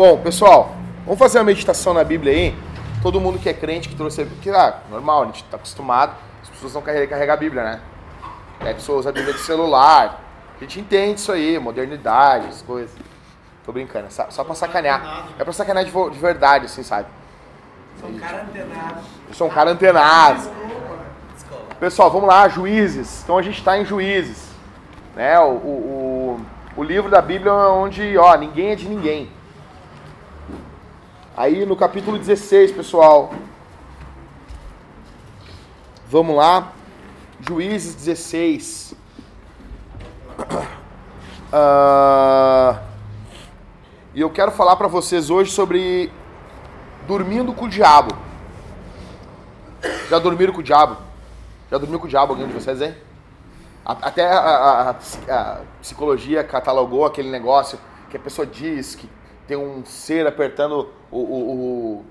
[0.00, 2.58] Bom, pessoal, vamos fazer uma meditação na Bíblia aí.
[3.02, 4.24] Todo mundo que é crente, que trouxe.
[4.40, 6.14] Que, ah, normal, a gente tá acostumado.
[6.42, 7.80] As pessoas não carregam carregar a Bíblia, né?
[8.60, 10.24] É, a pessoa usa a Bíblia de celular.
[10.56, 12.96] A gente entende isso aí, modernidade, as coisas.
[13.62, 15.26] Tô brincando, é só, só pra sacanear.
[15.38, 17.06] É pra sacanear de, de verdade, assim, sabe?
[18.00, 19.00] Sou um cara antenado.
[19.28, 20.50] Eu sou um cara antenado.
[21.78, 23.22] Pessoal, vamos lá, juízes.
[23.22, 24.48] Então a gente está em juízes.
[25.14, 25.38] Né?
[25.40, 26.40] O, o,
[26.74, 29.39] o, o livro da Bíblia é onde, ó, ninguém é de ninguém.
[31.40, 33.32] Aí no capítulo 16, pessoal.
[36.06, 36.70] Vamos lá.
[37.40, 38.94] Juízes 16.
[41.52, 42.80] Ah,
[44.14, 46.12] e eu quero falar para vocês hoje sobre
[47.08, 48.14] dormindo com o diabo.
[50.08, 50.96] Já dormiram com o diabo?
[51.68, 52.80] Já dormiu com o diabo alguém de vocês?
[53.84, 54.90] A- Até a, a- a
[55.34, 57.76] a psicologia catalogou aquele negócio
[58.10, 59.08] que a pessoa diz que
[59.50, 61.50] tem um ser apertando o, o-
[61.96, 62.04] o-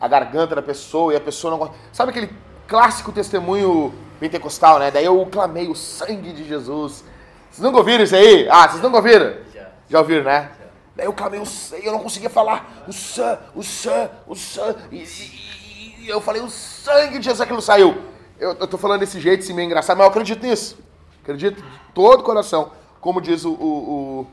[0.00, 1.74] a garganta da pessoa e a pessoa não gosta.
[1.92, 2.30] Sabe aquele
[2.68, 4.88] clássico testemunho pentecostal, né?
[4.92, 7.02] Daí eu clamei o sangue de Jesus.
[7.50, 8.48] Vocês nunca ouviram isso aí?
[8.48, 9.34] Ah, vocês nunca ouviram?
[9.52, 9.66] Já.
[9.88, 10.52] Já ouviram, né?
[10.94, 14.78] Daí eu clamei o sangue, eu não conseguia falar o sangue, o sangue, o sangue.
[14.92, 17.96] E, e- e eu falei o sangue de Jesus, aquilo saiu.
[18.38, 20.78] Eu, eu tô falando desse jeito, assim, meio engraçado, mas eu acredito nisso.
[21.20, 22.70] Acredito de todo o coração.
[23.00, 23.66] Como diz o, o,
[24.20, 24.26] o,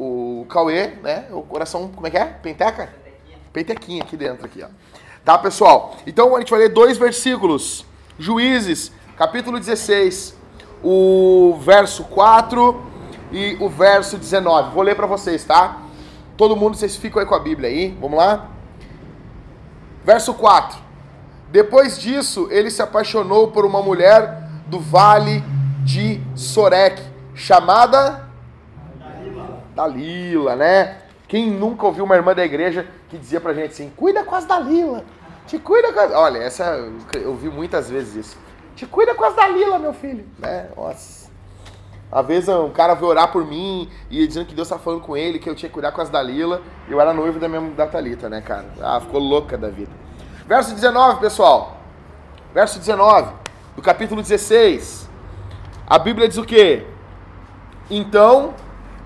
[0.00, 1.26] o Cauê, né?
[1.30, 2.24] O coração, como é que é?
[2.24, 2.88] Penteca?
[3.52, 4.68] Pentequinha aqui dentro, aqui, ó.
[5.22, 5.94] Tá, pessoal?
[6.06, 7.84] Então a gente vai ler dois versículos.
[8.18, 10.34] Juízes, capítulo 16,
[10.82, 12.82] o verso 4
[13.30, 14.72] e o verso 19.
[14.72, 15.82] Vou ler pra vocês, tá?
[16.34, 17.94] Todo mundo, vocês ficam aí com a Bíblia aí.
[18.00, 18.48] Vamos lá?
[20.02, 20.78] Verso 4.
[21.50, 25.44] Depois disso, ele se apaixonou por uma mulher do vale
[25.84, 27.02] de Sorek,
[27.34, 28.29] chamada
[29.74, 30.98] Dalila, né?
[31.28, 34.44] Quem nunca ouviu uma irmã da igreja que dizia pra gente assim: cuida com as
[34.44, 35.04] Dalila,
[35.46, 36.12] te cuida com as.
[36.12, 36.64] Olha, essa
[37.14, 38.38] eu vi muitas vezes isso.
[38.74, 40.68] Te cuida com as Dalila, meu filho, né?
[40.76, 41.30] Nossa.
[42.10, 45.16] Às vezes um cara veio orar por mim e dizendo que Deus tá falando com
[45.16, 46.60] ele, que eu tinha que cuidar com as Dalila.
[46.88, 48.66] Eu era noivo da minha da Thalita, né, cara?
[48.80, 49.92] Ah, ficou louca da vida.
[50.46, 51.76] Verso 19, pessoal.
[52.52, 53.32] Verso 19
[53.76, 55.08] do capítulo 16.
[55.86, 56.84] A Bíblia diz o quê?
[57.88, 58.54] Então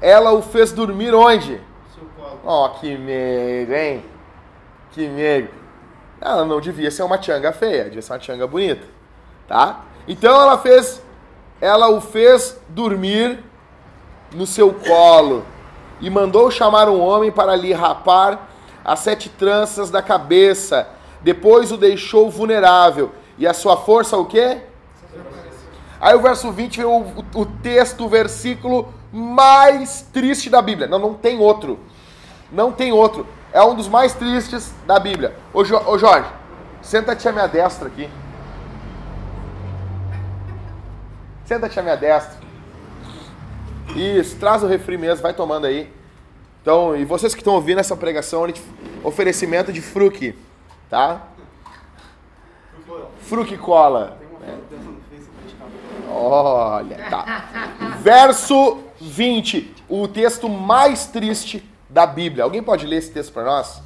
[0.05, 1.59] ela o fez dormir onde?
[1.95, 2.39] Seu colo.
[2.45, 4.05] Ó, que medo, hein?
[4.93, 5.49] Que medo.
[6.21, 8.87] Ela não devia ser uma tchanga feia, devia ser uma tchanga bonita,
[9.49, 9.81] tá?
[10.07, 11.03] Então ela fez,
[11.59, 13.43] ela o fez dormir
[14.31, 15.43] no seu colo
[16.03, 18.51] e mandou chamar um homem para lhe rapar
[18.85, 20.87] as sete tranças da cabeça.
[21.23, 24.61] Depois o deixou vulnerável e a sua força o quê?
[25.99, 30.89] Aí o verso 20 vem o, o, o texto, o versículo mais triste da Bíblia.
[30.89, 31.79] Não, não tem outro.
[32.51, 33.25] Não tem outro.
[33.53, 35.37] É um dos mais tristes da Bíblia.
[35.53, 36.29] Ô, Jo- ô Jorge,
[36.83, 38.11] senta-te à minha destra aqui.
[41.45, 42.43] Senta-te à minha destra.
[43.95, 45.93] Isso, traz o refri mesmo, vai tomando aí.
[46.61, 48.47] Então, e vocês que estão ouvindo essa pregação,
[49.05, 50.37] oferecimento de fruque,
[50.91, 51.21] tá?
[53.21, 54.19] Fruque cola.
[56.11, 57.45] Olha, tá.
[58.01, 62.45] Verso 20, o texto mais triste da Bíblia.
[62.45, 63.83] Alguém pode ler esse texto para nós?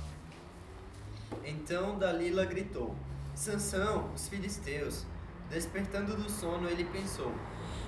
[1.45, 2.95] Então Dalila gritou:
[3.35, 5.05] Sansão, os filisteus.
[5.51, 7.33] Despertando do sono, ele pensou: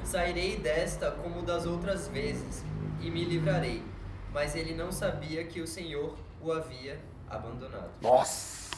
[0.03, 2.65] Sairei desta como das outras vezes
[3.01, 3.83] e me livrarei.
[4.33, 6.99] Mas ele não sabia que o Senhor o havia
[7.29, 7.91] abandonado.
[8.01, 8.71] Nossa!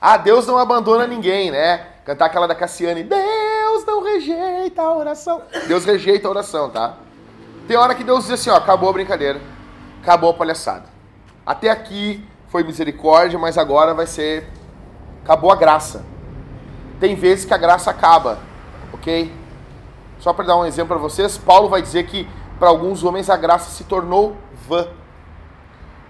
[0.00, 1.78] Ah, Deus não abandona ninguém, né?
[2.04, 3.02] Cantar aquela da Cassiane.
[3.02, 5.42] Deus não rejeita a oração.
[5.66, 6.96] Deus rejeita a oração, tá?
[7.68, 9.42] Tem hora que Deus diz assim, ó, acabou a brincadeira.
[10.02, 10.86] Acabou a palhaçada.
[11.44, 14.48] Até aqui foi misericórdia, mas agora vai ser...
[15.22, 16.02] Acabou a graça.
[16.98, 18.38] Tem vezes que a graça acaba,
[18.90, 19.30] ok?
[20.18, 22.26] Só para dar um exemplo para vocês, Paulo vai dizer que
[22.58, 24.34] para alguns homens a graça se tornou
[24.66, 24.88] vã.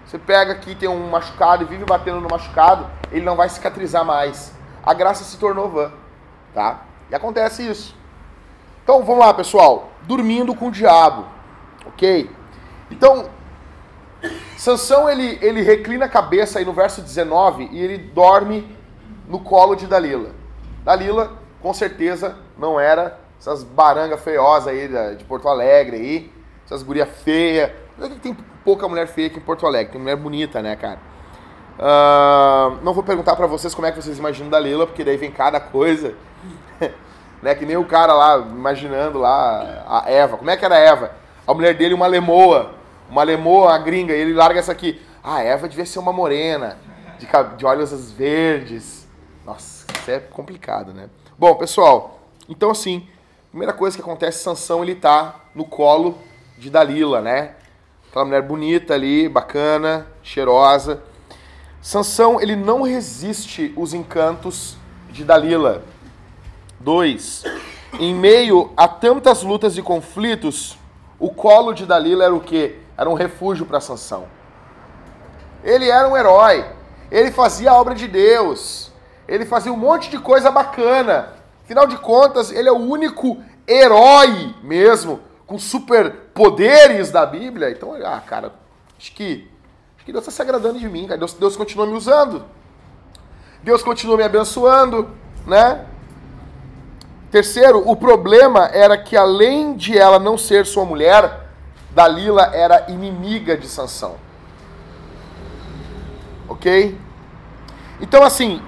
[0.05, 4.05] Você pega aqui, tem um machucado e vive batendo no machucado, ele não vai cicatrizar
[4.05, 4.53] mais.
[4.81, 5.91] A graça se tornou vã,
[6.53, 6.85] tá?
[7.11, 7.93] E acontece isso.
[8.81, 9.89] Então vamos lá, pessoal.
[10.03, 11.25] Dormindo com o diabo,
[11.89, 12.29] ok?
[12.89, 13.29] Então,
[14.57, 18.75] Sansão ele, ele reclina a cabeça aí no verso 19 e ele dorme
[19.27, 20.31] no colo de Dalila.
[20.83, 26.31] Dalila, com certeza, não era essas baranga feiosas aí de Porto Alegre aí,
[26.65, 27.75] essas guria feia.
[28.21, 30.99] Tem pouca mulher feia aqui em Porto Alegre, tem mulher bonita, né, cara?
[31.77, 35.31] Ah, não vou perguntar pra vocês como é que vocês imaginam Dalila, porque daí vem
[35.31, 36.13] cada coisa.
[37.41, 40.37] né, que nem o cara lá, imaginando lá a Eva.
[40.37, 41.11] Como é que era a Eva?
[41.49, 42.75] A mulher dele, uma lemoa.
[43.09, 45.01] Uma lemoa, a gringa, e ele larga essa aqui.
[45.23, 46.77] Ah, Eva devia ser uma morena,
[47.17, 49.07] de, de olhos verdes.
[49.43, 51.09] Nossa, isso é complicado, né?
[51.39, 53.07] Bom, pessoal, então assim,
[53.49, 56.19] primeira coisa que acontece, Sansão ele tá no colo
[56.55, 57.55] de Dalila, né?
[58.07, 61.01] Aquela mulher bonita ali, bacana, cheirosa.
[61.81, 64.77] Sansão, ele não resiste os encantos
[65.09, 65.83] de Dalila.
[66.79, 67.43] Dois,
[67.99, 70.77] em meio a tantas lutas e conflitos,
[71.19, 72.77] o colo de Dalila era o quê?
[72.97, 74.27] Era um refúgio para Sansão.
[75.63, 76.65] Ele era um herói.
[77.11, 78.91] Ele fazia a obra de Deus.
[79.27, 81.33] Ele fazia um monte de coisa bacana.
[81.63, 83.37] Afinal de contas, ele é o único
[83.67, 87.69] herói mesmo com superpoderes da Bíblia.
[87.71, 88.53] Então, ah, cara,
[88.97, 89.47] acho que,
[89.95, 91.17] acho que Deus está se agradando de mim, cara.
[91.17, 92.45] Deus, Deus continua me usando.
[93.61, 95.09] Deus continua me abençoando,
[95.45, 95.85] né?
[97.31, 101.47] Terceiro, o problema era que além de ela não ser sua mulher,
[101.91, 104.15] Dalila era inimiga de Sansão.
[106.47, 106.97] OK?
[108.01, 108.61] Então assim,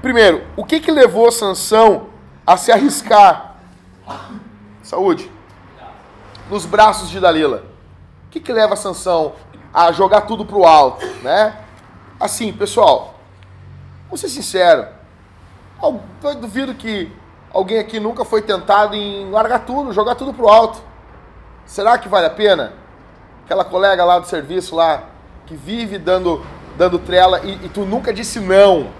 [0.00, 2.08] primeiro, o que que levou Sansão
[2.46, 3.56] a se arriscar?
[4.82, 5.30] Saúde.
[6.48, 7.64] Nos braços de Dalila.
[8.26, 9.34] O que que leva Sansão
[9.72, 11.58] a jogar tudo pro alto, né?
[12.18, 13.14] Assim, pessoal,
[14.08, 14.86] vou ser sincero,
[15.82, 17.12] eu duvido que
[17.56, 20.78] alguém aqui nunca foi tentado em largar tudo, jogar tudo pro alto.
[21.64, 22.74] Será que vale a pena?
[23.44, 25.04] Aquela colega lá do serviço lá,
[25.46, 26.44] que vive dando,
[26.76, 28.90] dando trela e, e tu nunca disse não.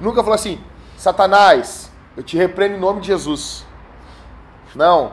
[0.00, 0.60] Nunca falou assim,
[0.96, 3.64] Satanás, eu te repreendo em nome de Jesus.
[4.74, 5.12] Não.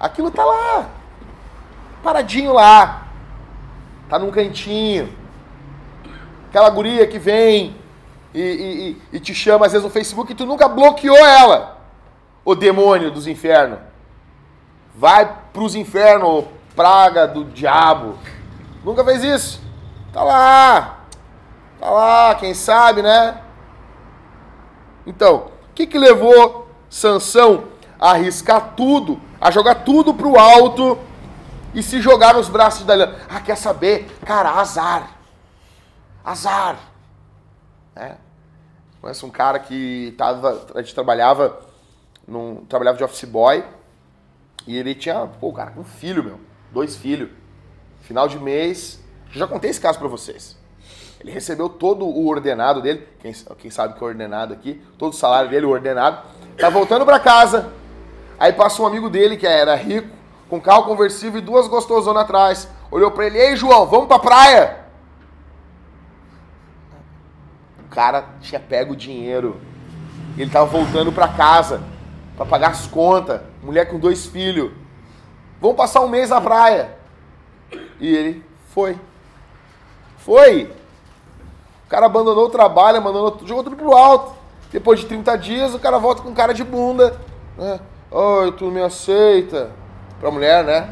[0.00, 0.88] Aquilo tá lá.
[2.02, 3.08] Paradinho lá.
[4.08, 5.14] Tá num cantinho.
[6.48, 7.76] Aquela guria que vem
[8.34, 11.71] e, e, e, te chama às vezes no Facebook e tu nunca bloqueou ela
[12.44, 13.78] o demônio dos infernos.
[14.94, 16.44] Vai pros infernos,
[16.74, 18.18] praga do diabo.
[18.84, 19.62] Nunca fez isso.
[20.12, 20.98] Tá lá.
[21.78, 23.40] Tá lá, quem sabe, né?
[25.06, 27.64] Então, o que que levou Sansão
[27.98, 30.98] a arriscar tudo, a jogar tudo pro alto
[31.74, 33.16] e se jogar nos braços Dalila?
[33.28, 34.06] Ah, quer saber?
[34.24, 35.10] Cara, azar.
[36.24, 36.76] Azar.
[37.96, 38.16] É.
[39.00, 41.58] Conheço um cara que tava, a gente trabalhava
[42.26, 43.64] num, trabalhava de office boy
[44.66, 46.40] e ele tinha, pô, cara um filho, meu,
[46.70, 47.30] dois filhos.
[48.00, 50.56] Final de mês, já contei esse caso para vocês.
[51.20, 55.16] Ele recebeu todo o ordenado dele, quem, quem sabe que é ordenado aqui, todo o
[55.16, 56.26] salário dele, o ordenado.
[56.58, 57.72] Tá voltando para casa.
[58.38, 60.08] Aí passa um amigo dele que era rico,
[60.48, 62.68] com carro conversível e duas gostosonas atrás.
[62.90, 64.80] Olhou para ele: "Ei, João, vamos pra praia?"
[67.84, 69.60] O cara tinha pego o dinheiro.
[70.36, 71.82] Ele tava voltando para casa
[72.42, 73.40] para pagar as contas.
[73.62, 74.72] Mulher com dois filhos.
[75.60, 76.96] Vamos passar um mês na praia.
[78.00, 78.98] E ele foi.
[80.18, 80.64] Foi.
[81.86, 84.34] O cara abandonou o trabalho, abandonou, jogou tudo pro alto.
[84.72, 87.16] Depois de 30 dias, o cara volta com cara de bunda.
[87.56, 87.78] Né?
[88.10, 89.70] Oi, tu me aceita?
[90.18, 90.88] Pra mulher, né?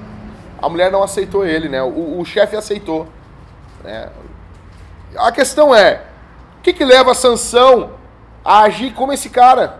[0.61, 1.83] A mulher não aceitou ele, né?
[1.83, 3.09] O, o chefe aceitou.
[3.83, 4.09] Né?
[5.17, 6.03] A questão é,
[6.59, 7.93] o que, que leva a Sansão
[8.45, 9.80] a agir como esse cara?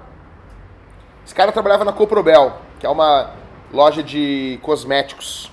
[1.25, 3.31] Esse cara trabalhava na Coprobel, que é uma
[3.73, 5.51] loja de cosméticos.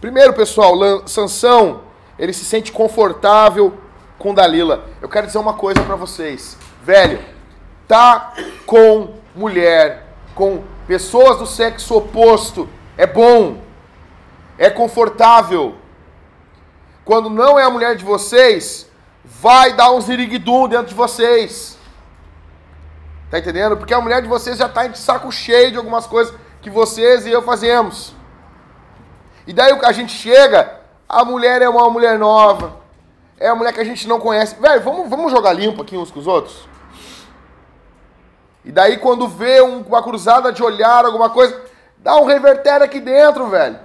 [0.00, 0.74] Primeiro, pessoal,
[1.06, 1.82] Sansão,
[2.18, 3.74] ele se sente confortável
[4.18, 4.84] com Dalila.
[5.00, 6.56] Eu quero dizer uma coisa para vocês.
[6.82, 7.20] Velho,
[7.86, 8.34] tá
[8.66, 13.58] com mulher, com pessoas do sexo oposto, é bom.
[14.56, 15.76] É confortável.
[17.04, 18.90] Quando não é a mulher de vocês,
[19.24, 21.77] vai dar um ziriguidum dentro de vocês.
[23.30, 23.76] Tá entendendo?
[23.76, 27.26] Porque a mulher de vocês já está de saco cheio de algumas coisas que vocês
[27.26, 28.14] e eu fazemos.
[29.46, 32.76] E daí a gente chega, a mulher é uma mulher nova,
[33.38, 34.54] é uma mulher que a gente não conhece.
[34.60, 36.68] Velho, vamos, vamos jogar limpo aqui uns com os outros?
[38.64, 41.58] E daí quando vê um, uma cruzada de olhar, alguma coisa,
[41.98, 43.78] dá um reverter aqui dentro, velho.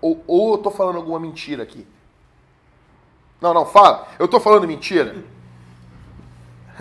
[0.00, 1.86] Ou, ou eu tô falando alguma mentira aqui?
[3.40, 4.06] Não, não, fala.
[4.18, 5.16] Eu tô falando mentira?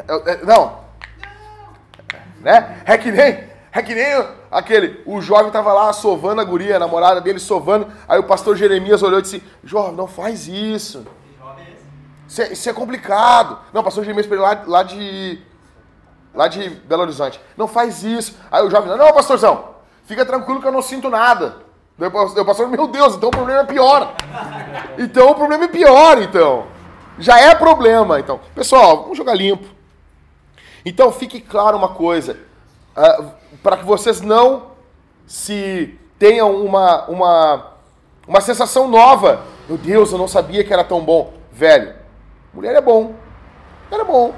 [0.07, 0.80] Eu, eu, não,
[2.41, 2.81] né?
[2.85, 6.79] É que nem, é que nem aquele, o jovem tava lá sovando a guria, a
[6.79, 11.05] namorada dele sovando, aí o pastor Jeremias olhou e disse, jovem, não faz isso.
[12.27, 13.59] Isso é, isso é complicado.
[13.73, 15.41] Não, o pastor Jeremias para ele lá, lá de
[16.33, 17.41] lá de Belo Horizonte.
[17.57, 18.37] Não faz isso.
[18.49, 19.65] Aí o jovem, não, pastorzão,
[20.05, 21.57] fica tranquilo que eu não sinto nada.
[21.99, 24.13] Eu pastor, meu Deus, então o problema é pior.
[24.97, 26.65] Então o problema é pior, então.
[27.19, 28.39] Já é problema, então.
[28.55, 29.67] Pessoal, vamos jogar limpo.
[30.85, 32.39] Então fique claro uma coisa,
[32.95, 34.71] uh, para que vocês não
[35.27, 37.71] se tenham uma, uma,
[38.27, 41.33] uma sensação nova Meu Deus, eu não sabia que era tão bom.
[41.51, 41.95] Velho,
[42.53, 43.15] mulher é bom.
[43.89, 44.35] Mulher é bom.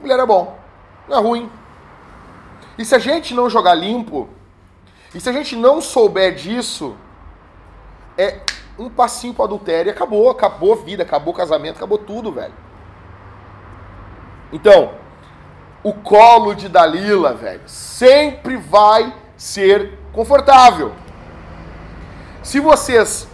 [0.00, 0.56] Mulher é bom.
[1.08, 1.50] Não é ruim.
[2.78, 4.28] E se a gente não jogar limpo,
[5.14, 6.96] e se a gente não souber disso,
[8.16, 8.40] é
[8.78, 12.54] um passinho pro adultério e acabou, acabou a vida, acabou o casamento, acabou tudo, velho.
[14.52, 14.92] Então,
[15.82, 20.92] o colo de Dalila, velho, sempre vai ser confortável.
[22.42, 23.28] Se vocês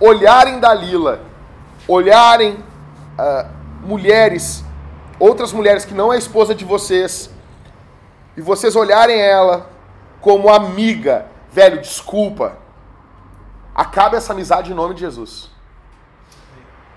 [0.00, 1.20] olharem Dalila,
[1.86, 3.48] olharem uh,
[3.82, 4.64] mulheres,
[5.18, 7.30] outras mulheres que não é esposa de vocês,
[8.36, 9.70] e vocês olharem ela
[10.20, 12.56] como amiga, velho, desculpa,
[13.74, 15.50] acaba essa amizade em nome de Jesus.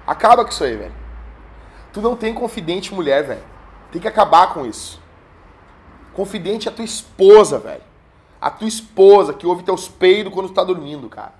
[0.05, 0.93] Acaba com isso aí, velho.
[1.91, 3.56] Tu não tem confidente mulher, velho.
[3.91, 5.01] Tem que acabar com isso.
[6.13, 7.83] Confidente é a tua esposa, velho.
[8.39, 11.33] A tua esposa que ouve teus peidos quando tu tá dormindo, cara.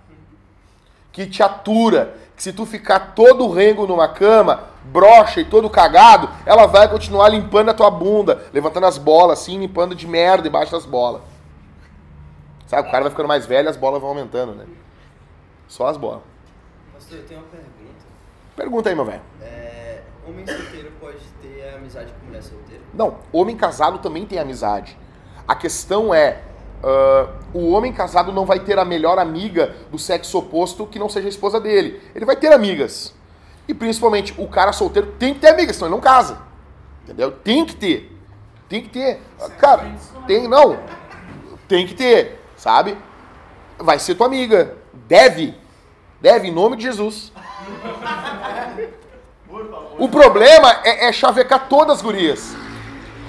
[1.11, 2.17] Que te atura.
[2.35, 7.29] Que se tu ficar todo rengo numa cama, brocha e todo cagado, ela vai continuar
[7.29, 11.21] limpando a tua bunda, levantando as bolas assim, limpando de merda embaixo das bolas.
[12.67, 14.65] Sabe, o cara vai ficando mais velho, as bolas vão aumentando, né?
[15.67, 16.21] Só as bolas.
[16.93, 18.05] Pastor, eu tenho uma pergunta.
[18.55, 19.21] Pergunta aí, meu velho.
[19.41, 19.66] É,
[20.29, 22.83] homem solteiro pode ter amizade com mulher solteira?
[22.93, 24.97] Não, homem casado também tem amizade.
[25.47, 26.41] A questão é,
[26.83, 31.09] uh, o homem casado não vai ter a melhor amiga do sexo oposto que não
[31.09, 32.01] seja a esposa dele.
[32.13, 33.13] Ele vai ter amigas.
[33.67, 36.39] E principalmente, o cara solteiro tem que ter amigas, senão ele não casa.
[37.03, 37.31] Entendeu?
[37.31, 38.17] Tem que ter.
[38.67, 39.21] Tem que ter.
[39.59, 40.77] Cara, tem, não.
[41.67, 42.97] Tem que ter, sabe?
[43.77, 44.75] Vai ser tua amiga.
[44.93, 45.55] Deve.
[46.19, 47.31] Deve, em nome de Jesus.
[49.97, 52.55] O problema é, é chavecar todas as gurias.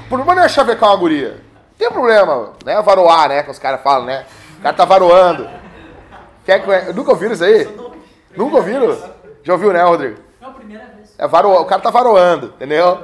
[0.05, 1.41] O problema não é chavecar uma guria.
[1.79, 2.81] Tem problema, né?
[2.83, 3.43] Varoar, né?
[3.43, 4.25] Que os caras falam, né?
[4.59, 5.49] O cara tá varoando.
[6.45, 6.93] Quer que...
[6.93, 7.69] Nunca ouviram isso aí?
[8.37, 8.97] Nunca ouviram?
[9.43, 10.19] Já ouviu, né, Rodrigo?
[10.41, 11.15] Não, primeira vez.
[11.17, 11.51] É varo...
[11.53, 12.99] O cara tá varoando, entendeu?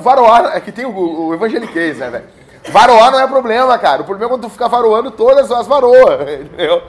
[0.00, 2.24] Varoar é que tem o, o evangeliquez, né, velho?
[2.70, 4.02] Varoar não é problema, cara.
[4.02, 6.82] O problema é quando tu fica varoando todas as varoas, entendeu?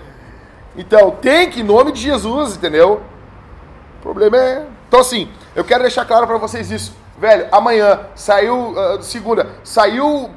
[0.76, 3.02] Então, tem que, em nome de Jesus, entendeu?
[3.98, 4.66] O problema é.
[4.90, 6.98] Então, assim, eu quero deixar claro para vocês isso.
[7.20, 10.32] Velho, amanhã, saiu, uh, segunda, saiu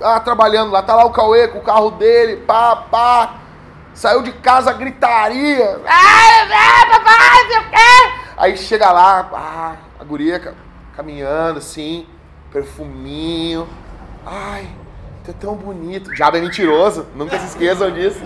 [0.00, 3.34] ah, trabalhando lá, tá lá o Cauê com o carro dele, pá, pá.
[3.92, 5.78] Saiu de casa, gritaria.
[5.86, 8.22] Ah, papai, sei o quê?
[8.38, 10.54] Aí chega lá, ah, a guria
[10.96, 12.06] caminhando assim,
[12.50, 13.68] perfuminho.
[14.24, 14.70] Ai,
[15.22, 16.08] tu é tão bonito.
[16.08, 18.20] O diabo é mentiroso, nunca se esqueçam disso.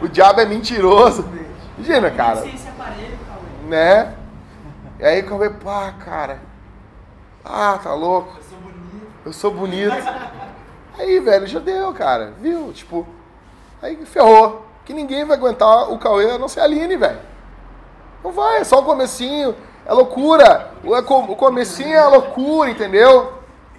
[0.00, 1.24] O diabo é mentiroso.
[1.78, 2.44] Imagina, cara.
[3.68, 4.14] Né?
[5.00, 6.40] E aí Cauê, pá, cara.
[7.42, 8.36] Ah, tá louco.
[8.36, 9.18] Eu sou bonito.
[9.24, 9.96] Eu sou bonito.
[10.98, 12.34] Aí, velho, já deu, cara.
[12.38, 12.70] Viu?
[12.74, 13.06] Tipo,
[13.80, 14.66] aí ferrou.
[14.84, 17.18] Que ninguém vai aguentar o Cauê a não ser a Aline, velho.
[18.22, 19.56] Não vai, é só o comecinho.
[19.86, 20.72] É loucura.
[20.84, 23.32] O comecinho é loucura, entendeu?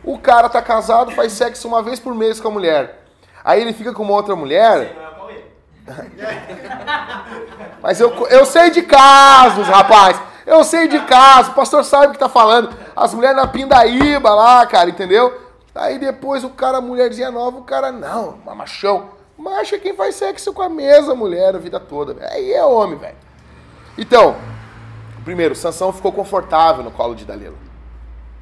[0.04, 3.04] O cara tá casado, faz sexo uma vez por mês com a mulher.
[3.44, 4.96] Aí ele fica com uma outra mulher.
[7.80, 10.31] Mas eu, eu sei de casos, rapaz.
[10.46, 11.52] Eu sei de casos.
[11.52, 12.70] O pastor sabe o que tá falando.
[12.96, 15.40] As mulheres na pindaíba lá, cara, entendeu?
[15.74, 19.10] Aí depois o cara, mulherzinha nova, o cara, não, machão.
[19.38, 22.16] Macho é quem faz sexo com a mesma mulher a vida toda.
[22.30, 23.16] Aí é homem, velho.
[23.98, 24.36] Então,
[25.24, 27.56] primeiro, Sansão ficou confortável no colo de Dalila.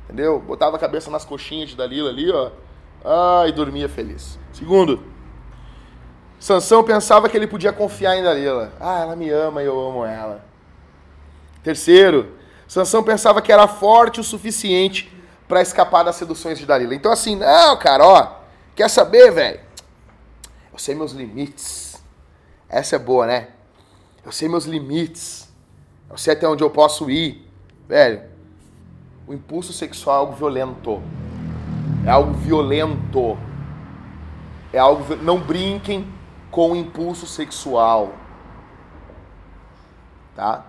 [0.04, 0.40] Entendeu?
[0.40, 2.50] Botava a cabeça nas coxinhas de Dalila ali, ó.
[3.06, 4.38] Ah, e dormia feliz.
[4.52, 5.02] Segundo,
[6.38, 8.74] Sansão pensava que ele podia confiar em Dalila.
[8.80, 10.49] Ah, ela me ama e eu amo ela.
[11.64, 12.36] Terceiro,
[12.68, 15.12] Sansão pensava que era forte o suficiente
[15.48, 16.94] para escapar das seduções de Dalila.
[16.94, 18.36] Então assim, não, cara, ó,
[18.76, 19.60] quer saber, velho?
[20.72, 22.02] Eu sei meus limites.
[22.70, 23.48] Essa é boa, né?
[24.24, 25.52] Eu sei meus limites.
[26.10, 27.46] Eu sei até onde eu posso ir.
[27.88, 28.22] Velho,
[29.28, 31.02] o impulso sexual é algo violento.
[32.06, 33.38] É algo violento.
[34.72, 35.16] É algo.
[35.16, 36.08] Não brinquem
[36.52, 38.14] com o impulso sexual.
[40.36, 40.66] Tá?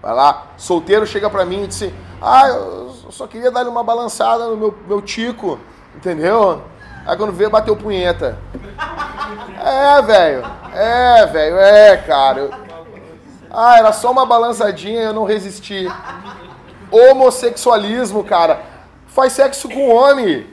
[0.00, 4.46] Vai lá, solteiro chega pra mim e disse: Ah, eu só queria dar uma balançada
[4.46, 5.58] no meu, meu tico,
[5.94, 6.62] entendeu?
[7.06, 8.38] Aí quando veio, bateu punheta.
[9.64, 10.44] É, velho.
[10.74, 11.56] É, velho.
[11.58, 12.50] É, cara.
[13.50, 15.86] Ah, era só uma balançadinha eu não resisti.
[16.90, 18.62] Homossexualismo, cara.
[19.06, 20.46] Faz sexo com homem.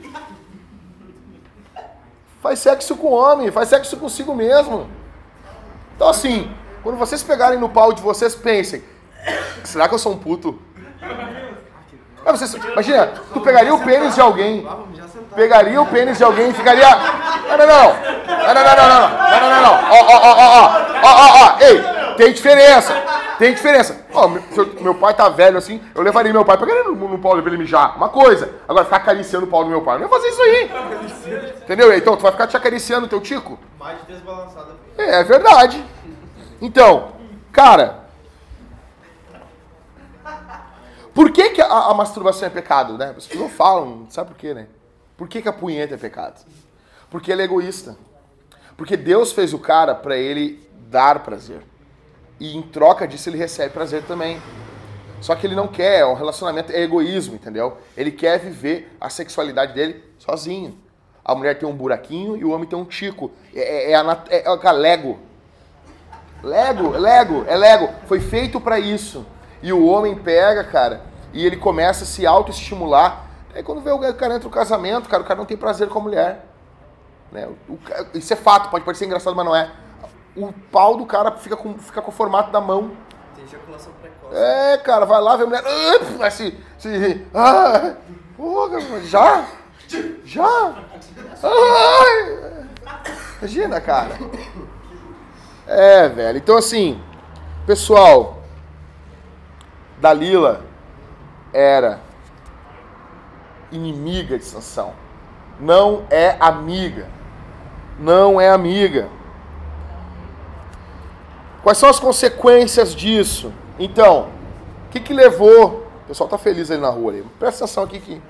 [2.40, 3.50] Faz sexo com homem.
[3.50, 4.88] Faz sexo consigo mesmo.
[5.94, 6.50] Então, assim,
[6.82, 8.82] quando vocês pegarem no pau de vocês, pensem:
[9.64, 10.58] será que eu sou um puto?
[12.24, 14.66] Mas vocês, imagina, tu pegaria o pênis de alguém,
[15.34, 16.88] pegaria o pênis de alguém e ficaria.
[17.48, 18.16] Não, não, não.
[18.26, 19.08] Não, não, não, não, não.
[19.30, 19.74] Não, não, não, não.
[19.74, 21.82] Ó, ó, ó, ó, ó, ó, ó, Ei,
[22.16, 22.92] tem diferença.
[23.38, 24.04] Tem diferença.
[24.12, 24.42] Ó, meu,
[24.80, 27.58] meu pai tá velho assim, eu levaria meu pai pra no, no pau pra ele
[27.58, 27.96] mijar.
[27.96, 28.54] Uma coisa.
[28.66, 29.98] Agora, ficar acariciando o pau do meu pai.
[29.98, 30.70] Não ia fazer isso aí.
[31.62, 31.96] Entendeu?
[31.96, 33.58] Então, tu vai ficar te acariciando teu tico?
[33.78, 34.72] Mais de desbalançada.
[34.98, 35.84] É, é verdade.
[36.60, 37.12] Então,
[37.52, 38.05] cara.
[41.16, 43.14] Por que, que a, a masturbação é pecado, né?
[43.16, 44.66] As pessoas falam, sabe por quê, né?
[45.16, 46.44] Por que, que a punheta é pecado?
[47.10, 47.96] Porque ele é egoísta.
[48.76, 51.62] Porque Deus fez o cara pra ele dar prazer.
[52.38, 54.42] E em troca disso ele recebe prazer também.
[55.22, 57.78] Só que ele não quer, o relacionamento é egoísmo, entendeu?
[57.96, 60.76] Ele quer viver a sexualidade dele sozinho.
[61.24, 63.30] A mulher tem um buraquinho e o homem tem um tico.
[63.54, 65.18] É, é, é é, é, Lego.
[66.42, 67.88] Lego, Lego, é Lego.
[68.06, 69.24] Foi feito pra isso.
[69.62, 73.24] E o homem pega, cara, e ele começa a se autoestimular.
[73.54, 75.98] Aí quando vê o cara entra no casamento, cara, o cara não tem prazer com
[75.98, 76.46] a mulher.
[77.32, 77.48] Né?
[77.68, 77.78] O
[78.14, 79.70] isso é fato, pode parecer engraçado, mas não é.
[80.36, 82.92] O pau do cara fica com, fica com o formato da mão.
[83.34, 84.36] Tem ejaculação precoce.
[84.36, 85.64] É, cara, vai lá, vê a mulher.
[85.64, 86.58] ah, Vai se.
[86.78, 87.94] se ah,
[88.36, 89.44] porra, já?
[90.24, 90.74] Já?
[91.42, 92.66] Ai.
[93.38, 94.10] Imagina, cara.
[95.66, 96.38] É, velho.
[96.38, 97.00] Então, assim,
[97.66, 98.35] pessoal,
[99.98, 100.62] Dalila
[101.52, 102.00] era
[103.72, 104.92] inimiga de Sansão.
[105.58, 107.08] Não é amiga.
[107.98, 109.08] Não é amiga.
[111.62, 113.52] Quais são as consequências disso?
[113.78, 114.28] Então,
[114.86, 115.86] o que, que levou.
[116.04, 117.26] O pessoal tá feliz ali na rua ali.
[117.38, 118.22] Presta atenção aqui que.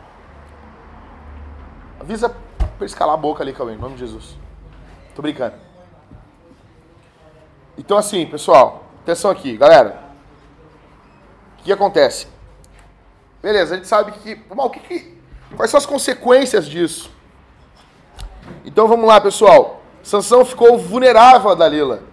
[2.01, 2.39] Avisa pra
[2.81, 4.39] eles calar a boca ali, Cauê, em nome de Jesus.
[5.15, 5.55] Tô brincando.
[7.77, 10.06] Então, assim, pessoal, atenção aqui, galera.
[11.67, 12.29] O que acontece?
[13.43, 14.41] Beleza, a gente sabe que.
[14.49, 15.21] Mas o que, que.
[15.57, 17.11] Quais são as consequências disso?
[18.65, 19.83] Então vamos lá, pessoal.
[20.00, 22.05] Sansão ficou vulnerável a Dalila.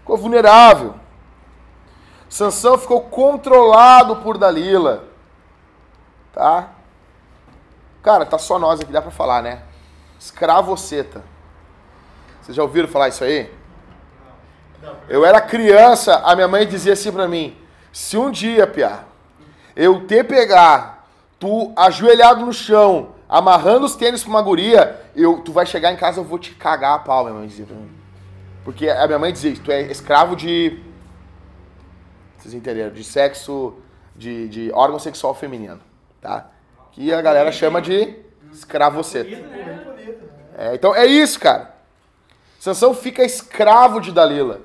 [0.00, 0.96] Ficou vulnerável.
[2.28, 5.08] Sansão ficou controlado por Dalila.
[6.30, 6.72] Tá?
[8.02, 9.62] Cara, tá só nós aqui, dá pra falar, né?
[10.20, 11.24] Escravoceta.
[12.42, 13.50] Vocês já ouviram falar isso aí?
[15.08, 17.63] Eu era criança, a minha mãe dizia assim pra mim:
[17.94, 19.04] se um dia, Pia,
[19.76, 21.06] eu te pegar,
[21.38, 25.96] tu ajoelhado no chão, amarrando os tênis pra uma guria, eu, tu vai chegar em
[25.96, 27.88] casa, eu vou te cagar a pau, minha mãe dizia pra mim.
[28.64, 30.82] Porque a minha mãe dizia tu é escravo de.
[32.36, 32.92] Vocês entenderam?
[32.92, 33.74] De sexo.
[34.16, 35.80] De, de órgão sexual feminino.
[36.20, 36.50] Tá?
[36.90, 38.16] Que a galera chama de
[38.52, 39.44] escravoceta.
[40.56, 41.74] É, então é isso, cara.
[42.58, 44.60] Sansão fica escravo de Dalila.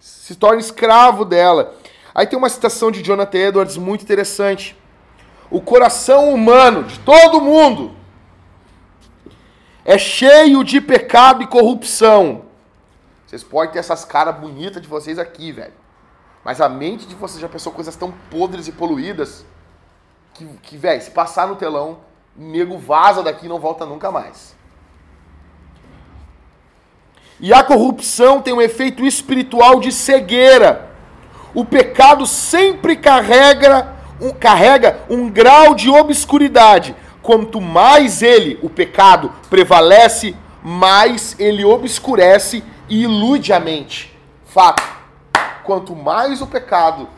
[0.00, 1.74] Se torna escravo dela.
[2.14, 4.76] Aí tem uma citação de Jonathan Edwards muito interessante.
[5.50, 7.94] O coração humano de todo mundo
[9.84, 12.44] é cheio de pecado e corrupção.
[13.26, 15.74] Vocês podem ter essas caras bonitas de vocês aqui, velho.
[16.44, 19.44] Mas a mente de vocês já pensou coisas tão podres e poluídas
[20.34, 21.98] que, que velho, se passar no telão,
[22.36, 24.54] nego vaza daqui e não volta nunca mais.
[27.40, 30.93] E a corrupção tem um efeito espiritual de cegueira.
[31.54, 36.94] O pecado sempre carrega um, carrega um grau de obscuridade.
[37.22, 44.18] Quanto mais ele, o pecado, prevalece, mais ele obscurece e ilude a mente.
[44.44, 44.82] Fato.
[45.62, 47.08] Quanto mais o pecado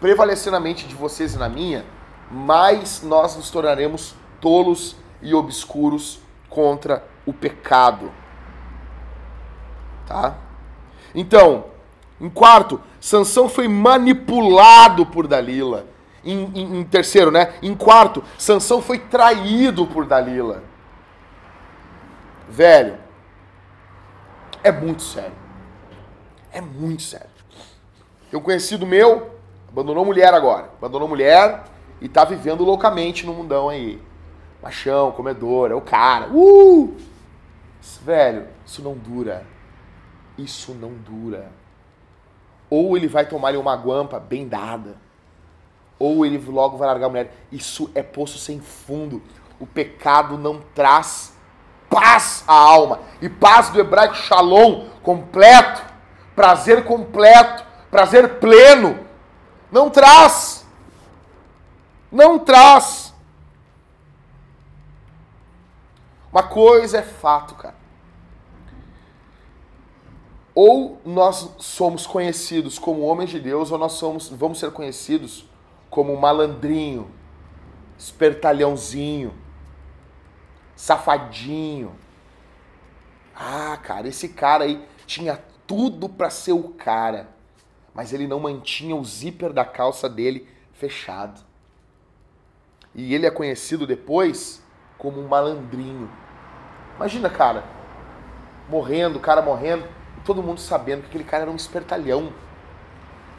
[0.00, 1.84] prevalecer na mente de vocês e na minha,
[2.30, 6.18] mais nós nos tornaremos tolos e obscuros
[6.48, 8.10] contra o pecado.
[10.06, 10.34] Tá?
[11.14, 11.66] Então,
[12.20, 15.86] em quarto, Sansão foi manipulado por Dalila.
[16.24, 17.54] Em, em- em terceiro, né?
[17.60, 20.62] Em quarto, Sansão foi traído por Dalila.
[22.48, 22.96] Velho,
[24.62, 25.32] é muito sério.
[26.52, 27.26] É muito sério.
[28.32, 29.34] Um conhecido meu,
[29.68, 30.70] abandonou mulher agora.
[30.78, 31.64] Abandonou mulher
[32.00, 34.00] e tá vivendo loucamente no mundão aí.
[34.62, 36.28] Machão, comedor, é o cara.
[36.32, 36.96] Uh!
[38.04, 39.44] Velho, isso não dura.
[40.38, 41.50] Isso não dura.
[42.72, 44.96] Ou ele vai tomar uma guampa bem dada,
[45.98, 47.34] ou ele logo vai largar a mulher.
[47.52, 49.22] Isso é poço sem fundo.
[49.60, 51.36] O pecado não traz
[51.90, 53.00] paz à alma.
[53.20, 55.84] E paz do hebraico shalom, completo,
[56.34, 59.06] prazer completo, prazer pleno.
[59.70, 60.66] Não traz.
[62.10, 63.12] Não traz.
[66.32, 67.81] Uma coisa é fato, cara.
[70.54, 75.46] Ou nós somos conhecidos como homens de Deus, ou nós somos, vamos ser conhecidos
[75.88, 77.10] como malandrinho,
[77.98, 79.32] espertalhãozinho,
[80.76, 81.94] safadinho.
[83.34, 87.28] Ah, cara, esse cara aí tinha tudo pra ser o cara,
[87.94, 91.40] mas ele não mantinha o zíper da calça dele fechado.
[92.94, 94.62] E ele é conhecido depois
[94.98, 96.10] como um malandrinho.
[96.96, 97.64] Imagina, cara,
[98.68, 99.86] morrendo, o cara morrendo,
[100.24, 102.32] todo mundo sabendo que aquele cara era um espertalhão.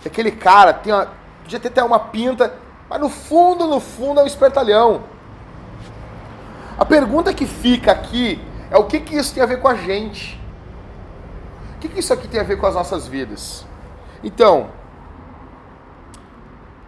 [0.02, 1.08] Que aquele cara tem uma,
[1.42, 2.54] podia ter até uma pinta,
[2.90, 5.04] mas no fundo, no fundo é um espertalhão.
[6.78, 9.76] A pergunta que fica aqui é o que, que isso tem a ver com a
[9.76, 10.40] gente?
[11.76, 13.66] O que, que isso aqui tem a ver com as nossas vidas?
[14.24, 14.70] Então,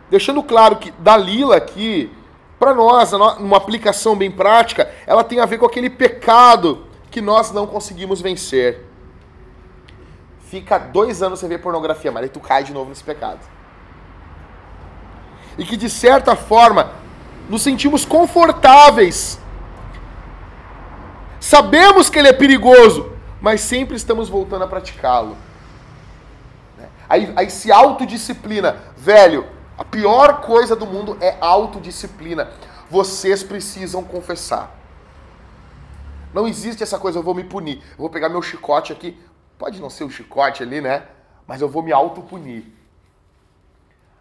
[0.10, 2.12] deixando claro que Dalila aqui,
[2.58, 7.52] para nós, uma aplicação bem prática, ela tem a ver com aquele pecado que nós
[7.52, 8.86] não conseguimos vencer.
[10.50, 13.40] Fica dois anos sem ver pornografia, mas aí tu cai de novo nesse pecado.
[15.58, 16.92] E que de certa forma
[17.50, 19.40] nos sentimos confortáveis.
[21.40, 25.38] Sabemos que ele é perigoso, mas sempre estamos voltando a praticá-lo.
[27.08, 28.78] Aí, aí se autodisciplina.
[28.98, 29.46] Velho,
[29.78, 32.50] a pior coisa do mundo é autodisciplina.
[32.90, 34.76] Vocês precisam confessar.
[36.34, 37.78] Não existe essa coisa, eu vou me punir.
[37.92, 39.18] Eu vou pegar meu chicote aqui.
[39.58, 41.08] Pode não ser o chicote ali, né?
[41.48, 42.66] Mas eu vou me autopunir.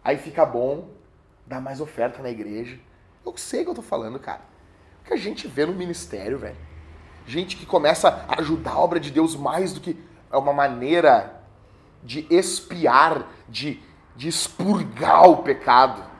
[0.03, 0.89] Aí fica bom,
[1.45, 2.79] dá mais oferta na igreja.
[3.25, 4.41] Eu sei o que eu tô falando, cara.
[5.01, 6.57] O que a gente vê no ministério, velho.
[7.25, 9.97] Gente que começa a ajudar a obra de Deus mais do que
[10.31, 11.41] é uma maneira
[12.03, 13.81] de espiar, de,
[14.15, 16.14] de expurgar o pecado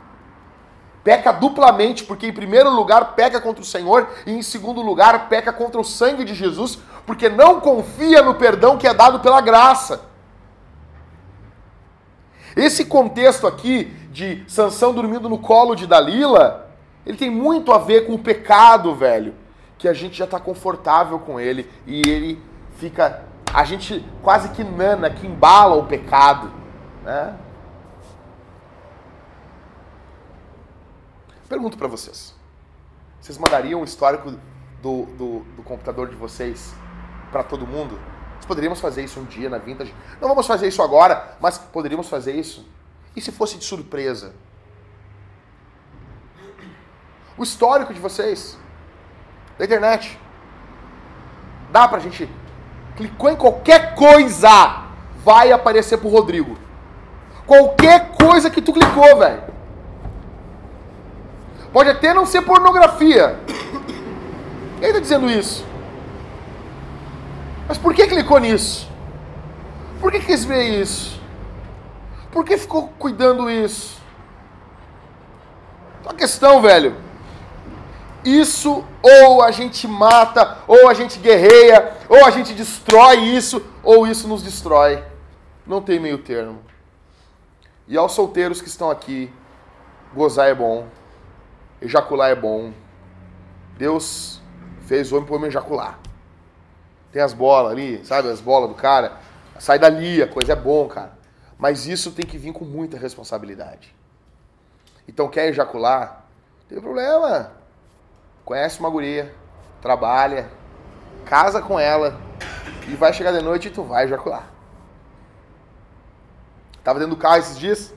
[1.06, 5.54] peca duplamente, porque em primeiro lugar peca contra o Senhor e em segundo lugar peca
[5.54, 10.02] contra o sangue de Jesus, porque não confia no perdão que é dado pela graça.
[12.56, 16.72] Esse contexto aqui de Sansão dormindo no colo de Dalila,
[17.06, 19.36] ele tem muito a ver com o pecado, velho,
[19.78, 22.42] que a gente já está confortável com ele e ele
[22.78, 23.22] fica,
[23.54, 26.52] a gente quase que nana, que embala o pecado,
[27.04, 27.36] né?
[31.48, 32.34] Pergunto para vocês.
[33.22, 34.32] Vocês mandariam o histórico
[34.82, 36.74] do, do, do computador de vocês
[37.32, 38.00] para todo mundo?
[38.36, 39.94] Nós poderíamos fazer isso um dia na Vintage.
[40.20, 42.68] Não vamos fazer isso agora, mas poderíamos fazer isso.
[43.16, 44.34] E se fosse de surpresa?
[47.38, 48.58] O histórico de vocês,
[49.58, 50.20] da internet.
[51.72, 52.30] Dá pra gente.
[52.96, 54.86] Clicou em qualquer coisa,
[55.24, 56.58] vai aparecer pro Rodrigo.
[57.46, 59.45] Qualquer coisa que tu clicou, velho.
[61.76, 63.38] Pode até não ser pornografia.
[64.80, 65.66] Quem está dizendo isso?
[67.68, 68.90] Mas por que clicou nisso?
[70.00, 71.20] Por que quis ver isso?
[72.32, 74.02] Por que ficou cuidando isso?
[76.00, 76.96] Então a questão, velho.
[78.24, 84.08] Isso ou a gente mata, ou a gente guerreia, ou a gente destrói isso, ou
[84.08, 85.04] isso nos destrói.
[85.68, 86.62] Não tem meio termo.
[87.86, 89.30] E aos solteiros que estão aqui,
[90.14, 90.88] gozar é bom.
[91.86, 92.74] Ejacular é bom.
[93.78, 94.42] Deus
[94.82, 96.00] fez o homem para o homem ejacular.
[97.12, 98.28] Tem as bolas ali, sabe?
[98.28, 99.18] As bolas do cara.
[99.60, 101.14] Sai dali, a coisa é bom, cara.
[101.60, 103.96] Mas isso tem que vir com muita responsabilidade.
[105.08, 106.26] Então, quer ejacular?
[106.68, 107.52] Tem problema.
[108.44, 109.34] Conhece uma guria,
[109.80, 110.50] trabalha,
[111.26, 112.20] casa com ela
[112.88, 114.50] e vai chegar de noite e tu vai ejacular.
[116.84, 117.94] Tava dentro do carro esses dias,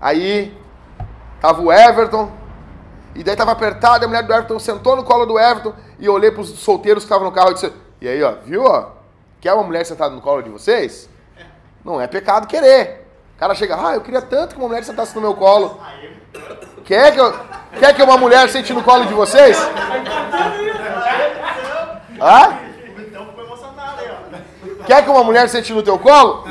[0.00, 0.56] aí
[1.40, 2.30] tava o Everton,
[3.14, 6.14] e daí tava apertado, a mulher do Everton sentou no colo do Everton e eu
[6.14, 8.90] olhei pros solteiros que estavam no carro e disse: E aí, ó, viu, ó?
[9.40, 11.10] Quer uma mulher sentada no colo de vocês?
[11.84, 13.06] Não é pecado querer.
[13.36, 15.80] O cara chega, ah, eu queria tanto que uma mulher sentasse no meu colo.
[16.84, 17.34] Quer que, eu,
[17.78, 19.58] quer que uma mulher sente no colo de vocês?
[22.20, 22.58] Hã?
[24.86, 26.46] Quer que uma mulher sente no teu colo?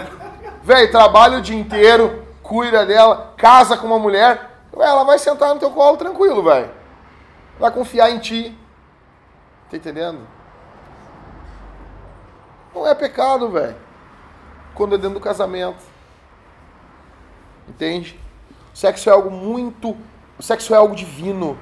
[0.63, 5.59] Velho, trabalha o dia inteiro, cuida dela, casa com uma mulher, ela vai sentar no
[5.59, 6.71] teu colo tranquilo, velho.
[7.59, 8.57] Vai confiar em ti.
[9.69, 10.19] Tá entendendo?
[12.73, 13.75] Não é pecado, velho.
[14.73, 15.83] Quando é dentro do casamento.
[17.67, 18.19] Entende?
[18.73, 19.97] O sexo é algo muito.
[20.39, 21.57] O sexo é algo divino.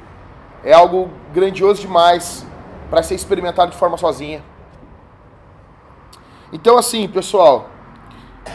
[0.63, 2.45] É algo grandioso demais
[2.89, 4.43] para ser experimentado de forma sozinha.
[6.51, 7.69] Então, assim, pessoal.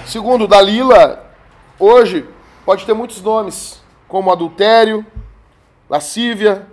[0.06, 1.30] Segundo Dalila,
[1.78, 2.28] hoje
[2.64, 3.83] pode ter muitos nomes
[4.14, 5.04] como adultério,
[5.90, 6.68] lascívia,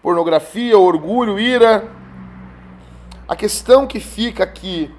[0.00, 1.86] pornografia, orgulho, ira.
[3.28, 4.90] A questão que fica aqui,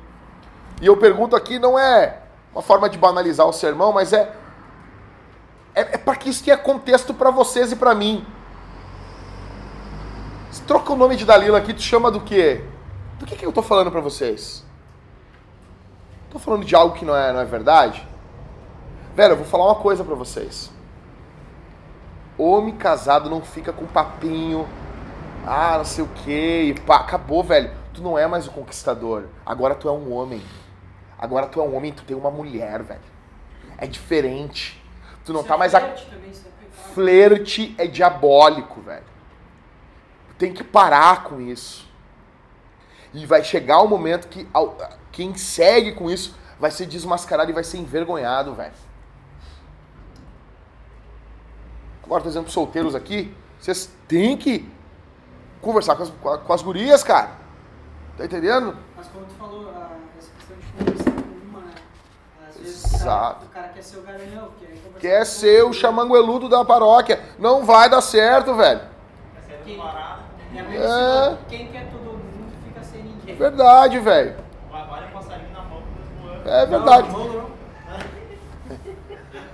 [0.80, 2.20] e eu pergunto aqui, não é
[2.54, 4.32] uma forma de banalizar o sermão, mas é
[5.74, 8.24] é, é para que isso tenha contexto para vocês e para mim.
[10.52, 12.64] Se troca o nome de Dalila aqui, tu chama do quê?
[13.18, 14.64] Do que, que eu estou falando para vocês?
[16.26, 18.08] Estou falando de algo que não é, não é verdade?
[19.16, 20.78] Velho, eu vou falar uma coisa pra vocês.
[22.40, 24.66] Homem casado não fica com papinho,
[25.46, 27.72] ah, não sei o que, e pá, acabou, velho.
[27.94, 29.26] Tu não é mais o conquistador.
[29.46, 30.42] Agora tu é um homem.
[31.18, 33.02] Agora tu é um homem, tu tem uma mulher, velho.
[33.78, 34.82] É diferente.
[35.26, 39.04] Tu não Isso tá é mais a flerte também, é flerte é diabólico, velho.
[40.38, 41.88] Tem que parar com isso.
[43.14, 44.48] E vai chegar o momento que
[45.12, 48.74] quem segue com isso vai ser desmascarado e vai ser envergonhado, velho.
[52.10, 54.68] Agora, por exemplo, solteiros aqui, vocês têm que
[55.62, 57.30] conversar com as, com as gurias, cara.
[58.18, 58.76] Tá entendendo?
[58.98, 60.66] Mas como tu falou, a- essa questão de
[61.06, 61.72] conversar com uma, né?
[62.50, 63.46] Às vezes o cara, Exato.
[63.46, 67.20] o cara quer ser o garanhão, quer conversar Quer ser o chamangueludo da paróquia.
[67.38, 68.82] Não vai dar certo, velho.
[69.64, 70.64] Quem, É.
[70.64, 73.36] ensinou, quem quer todo mundo fica sem ninguém.
[73.36, 74.36] Verdade, velho.
[74.74, 75.84] Olha um passarinho na mão
[76.24, 76.50] voando.
[76.50, 77.08] É verdade.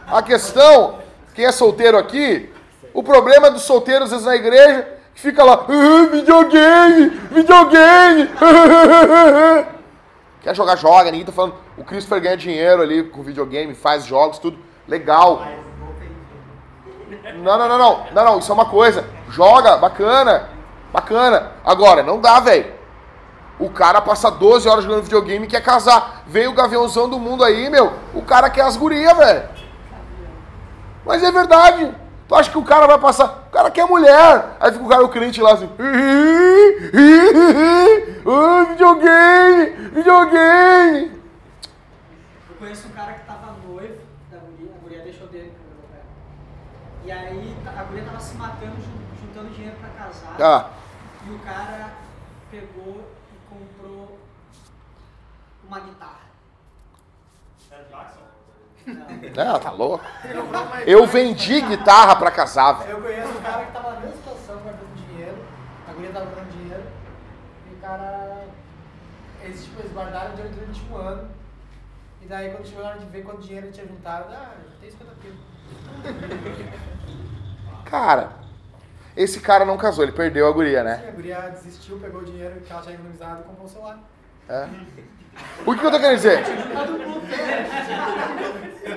[0.07, 0.99] A questão,
[1.35, 2.49] quem é solteiro aqui,
[2.93, 8.29] o problema dos solteiros, vezes, na igreja, que fica lá, "Ah, videogame, videogame.
[10.41, 11.55] Quer jogar, joga, ninguém tá falando.
[11.77, 14.57] O Christopher ganha dinheiro ali com videogame, faz jogos, tudo.
[14.87, 15.43] Legal.
[17.37, 18.05] Não, não, não, não.
[18.13, 19.05] Não, não, isso é uma coisa.
[19.29, 20.49] Joga, bacana.
[20.93, 21.51] Bacana.
[21.65, 22.73] Agora, não dá, velho.
[23.59, 26.23] O cara passa 12 horas jogando videogame e quer casar.
[26.27, 27.91] Veio o gaviãozão do mundo aí, meu.
[28.13, 29.54] O cara quer as gurias, velho.
[31.05, 31.93] Mas é verdade.
[32.27, 33.45] Tu acha que o cara vai passar.
[33.47, 34.55] O cara quer mulher.
[34.59, 35.69] Aí fica o cara, o crente lá assim.
[38.27, 39.89] Ah, videogame!
[39.91, 41.21] Videogame!
[42.49, 43.99] Eu conheço um cara que tava noivo
[44.31, 45.53] da guria, a guria deixou dele.
[47.03, 50.35] E aí a guria tava se matando, jun- juntando dinheiro pra casar.
[50.39, 50.69] Ah,
[51.27, 51.91] E o cara
[52.49, 54.17] pegou e comprou
[55.67, 56.24] uma guitarra.
[58.85, 59.55] Não.
[59.55, 60.03] é, tá louco.
[60.85, 62.91] Eu vendi guitarra pra casar, velho.
[62.91, 65.37] Eu conheço um cara que tava na mesma situação, guardando dinheiro,
[65.87, 66.83] a guria tava guardando dinheiro,
[67.71, 68.43] e o cara.
[69.41, 71.29] Eles, tipo, eles guardaram dinheiro durante um ano,
[72.21, 75.11] e daí quando chegou a hora de ver quanto dinheiro tinha juntado, ah, tem 50
[75.21, 75.35] pila.
[77.85, 78.31] Cara,
[79.15, 81.05] esse cara não casou, ele perdeu a guria, né?
[81.07, 83.99] a guria desistiu, pegou o dinheiro que ela tinha economizado e comprou um celular.
[84.49, 84.67] É.
[85.65, 86.43] O que eu tô querendo dizer?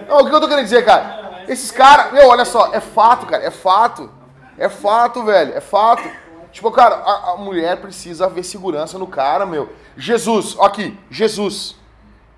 [0.08, 1.44] Não, o que eu tô querendo dizer, cara?
[1.48, 4.10] Esses caras, meu, olha só, é fato, cara, é fato.
[4.56, 6.02] É fato, velho, é fato.
[6.50, 9.72] Tipo, cara, a, a mulher precisa ver segurança no cara, meu.
[9.96, 11.76] Jesus, ó aqui, Jesus.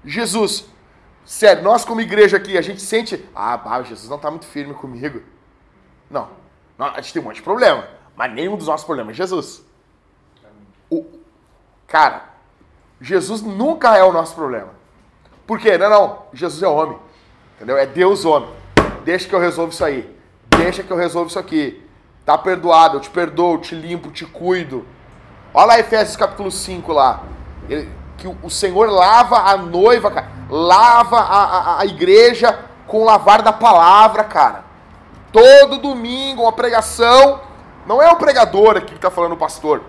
[0.04, 0.66] Jesus.
[1.24, 4.74] Sério, nós como igreja aqui, a gente sente, ah, bah, Jesus não tá muito firme
[4.74, 5.22] comigo.
[6.10, 6.28] Não,
[6.76, 9.64] não, a gente tem um monte de problema, mas nenhum dos nossos problemas é Jesus.
[10.90, 11.06] O,
[11.86, 12.29] cara,
[13.00, 14.68] Jesus nunca é o nosso problema.
[15.46, 15.78] Por quê?
[15.78, 16.18] Não, não.
[16.32, 16.98] Jesus é homem.
[17.56, 17.76] Entendeu?
[17.76, 18.50] É Deus homem.
[19.04, 20.14] Deixa que eu resolvo isso aí.
[20.56, 21.84] Deixa que eu resolvo isso aqui.
[22.24, 24.86] Tá perdoado, eu te perdoo, te limpo, te cuido.
[25.52, 27.22] Olha lá Efésios capítulo 5 lá.
[27.68, 30.28] Ele- que o, Senhor lava a noiva, cara.
[30.50, 34.64] Lava a, a, a igreja com o lavar da palavra, cara.
[35.32, 37.40] Todo domingo, uma pregação.
[37.86, 39.82] Não é o pregador aqui que tá falando o pastor.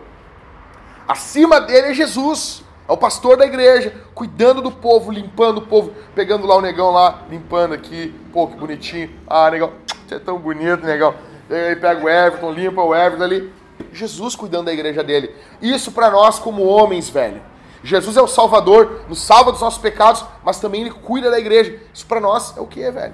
[1.07, 2.63] Acima dele é Jesus.
[2.91, 6.91] É o pastor da igreja, cuidando do povo, limpando o povo, pegando lá o negão
[6.91, 8.13] lá, limpando aqui.
[8.33, 9.09] Pô, que bonitinho.
[9.25, 9.71] Ah, negão,
[10.05, 11.15] você é tão bonito, negão.
[11.49, 13.53] Aí pega o Everton, limpa o Everton ali.
[13.93, 15.33] Jesus cuidando da igreja dele.
[15.61, 17.41] Isso pra nós como homens, velho.
[17.81, 21.79] Jesus é o Salvador, nos salva dos nossos pecados, mas também ele cuida da igreja.
[21.93, 23.13] Isso pra nós é o que, velho?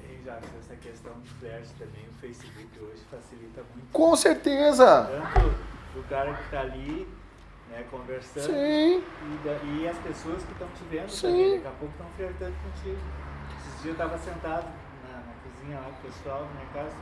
[0.00, 3.88] E essa questão de flash também, o Facebook hoje facilita muito.
[3.92, 5.10] Com certeza.
[5.34, 5.61] Tanto
[6.12, 7.08] cara que está ali,
[7.70, 9.02] né, conversando, Sim.
[9.02, 11.26] e, da- e as pessoas que estão te vendo Sim.
[11.28, 11.54] também.
[11.54, 12.98] Daqui a pouco estão flertando contigo.
[13.58, 14.66] Esses dias eu estava sentado
[15.08, 16.94] na, na cozinha lá com o pessoal, na minha casa,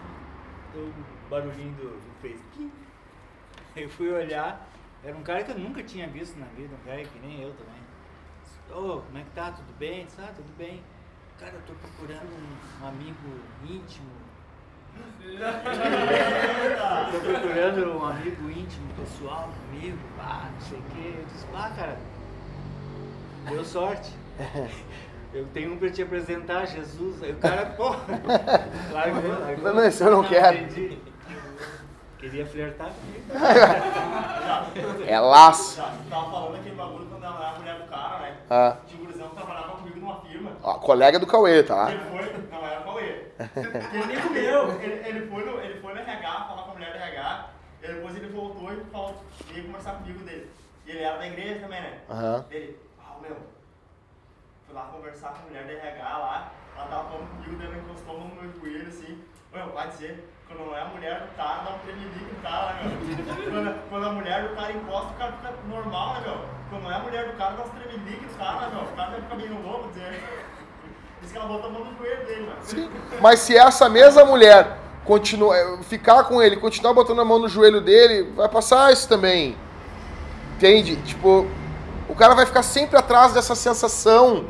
[0.76, 0.92] um
[1.28, 2.70] barulhinho do, do Facebook.
[3.76, 4.66] Eu fui olhar,
[5.04, 7.54] era um cara que eu nunca tinha visto na vida, um velho que nem eu
[7.54, 7.80] também.
[8.68, 9.52] Ô, como é que tá?
[9.52, 10.06] Tudo bem?
[10.06, 10.82] Disse, ah, tudo bem.
[11.38, 14.10] Cara, eu tô procurando um, um amigo íntimo.
[17.22, 21.14] Tô procurando um amigo íntimo, pessoal comigo, pá, não sei o quê.
[21.18, 21.96] Eu disse, pá, cara,
[23.48, 24.10] deu sorte.
[25.32, 27.22] Eu tenho um pra te apresentar, Jesus.
[27.22, 27.90] Aí o cara, pô,
[28.92, 29.64] largou, largou.
[29.64, 30.56] Não, não, esse eu não quero.
[30.56, 30.98] entendi.
[32.18, 33.26] Queria flertar comigo.
[35.06, 35.80] É laço.
[36.10, 38.36] Tava falando aquele bagulho quando ela era a mulher do cara, né?
[38.50, 40.50] Ah, Tinha um gurizão que trabalhava comigo numa firma.
[40.64, 41.92] ó, colega do Cauê, tá?
[41.92, 43.26] Ele foi, não era o Cauê.
[43.94, 44.80] Ele nem comeu.
[44.82, 46.62] Ele, ele, foi no, ele foi no RH, falar
[46.96, 47.50] RH,
[47.82, 50.50] e depois ele voltou e falou, veio conversar comigo dele.
[50.86, 52.00] E ele era da igreja também, né?
[52.10, 52.44] Aham.
[52.50, 53.36] Ele, ah, meu,
[54.66, 58.20] fui lá conversar com a mulher da RH lá, ela tava falando comigo, ela encostou
[58.20, 59.22] no meu joelho assim.
[59.52, 62.72] Meu, vai dizer, quando não é a mulher do cara, dá um tremelique no cara,
[62.74, 63.00] né, meu?
[63.50, 66.38] Quando, quando a mulher do cara encosta, o cara fica normal, né, meu?
[66.70, 68.82] Quando não é a mulher do cara, dá uns tremelique no cara, né, meu?
[68.84, 70.22] O cara ficar meio louco, dizer.
[71.20, 72.58] Diz que ela botou a mão no joelho dele, mano.
[72.62, 72.90] Sim.
[73.20, 77.48] Mas se essa mesma mulher continua, eh, ficar com ele, continuar botando a mão no
[77.48, 79.56] joelho dele, vai passar isso também.
[80.56, 80.96] Entende?
[80.96, 81.46] Tipo,
[82.08, 84.44] o cara vai ficar sempre atrás dessa sensação.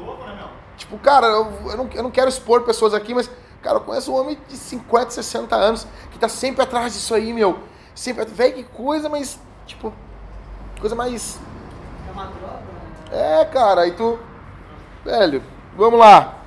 [0.77, 3.31] Tipo, cara, eu, eu não, eu não quero expor pessoas aqui, mas,
[3.63, 7.33] cara, eu conheço um homem de 50, 60 anos que tá sempre atrás disso aí,
[7.33, 7.59] meu.
[7.95, 9.93] Sempre, velho, que coisa, mas, tipo,
[10.81, 11.39] coisa mais.
[12.09, 12.63] É uma droga,
[13.11, 13.41] né?
[13.41, 14.19] É, cara, aí tu.
[15.05, 15.43] Velho,
[15.77, 16.40] vamos lá.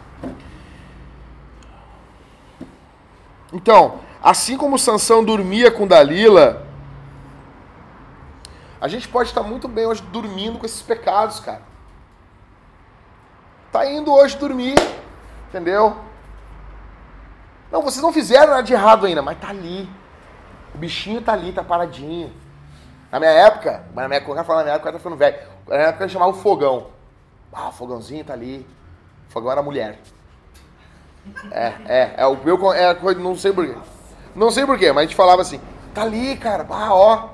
[3.53, 6.65] Então, assim como Sansão dormia com Dalila,
[8.81, 11.61] a gente pode estar muito bem hoje dormindo com esses pecados, cara.
[13.71, 14.75] Tá indo hoje dormir,
[15.47, 15.95] entendeu?
[17.71, 19.87] Não, vocês não fizeram nada de errado ainda, mas tá ali.
[20.73, 22.33] O bichinho tá ali, tá paradinho.
[23.11, 25.37] Na minha época, na minha, quando eu falo na minha época, eu tá ficando velho.
[25.67, 26.87] Na minha época eu chamava o fogão.
[27.51, 28.67] Ah, o fogãozinho tá ali.
[29.29, 29.99] O fogão era mulher.
[31.51, 33.75] É, é, é o meu, é a coisa, não sei porquê.
[34.35, 35.59] Não sei porquê, mas a gente falava assim,
[35.93, 37.29] tá ali, cara, ah, ó.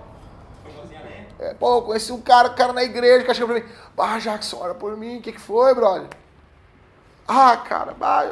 [1.40, 4.74] É, pô, conheci um cara, cara na igreja, que chegou pra mim, ah, Jackson, olha
[4.74, 6.08] por mim, o que que foi, brother?
[7.28, 8.32] Ah, cara, bah,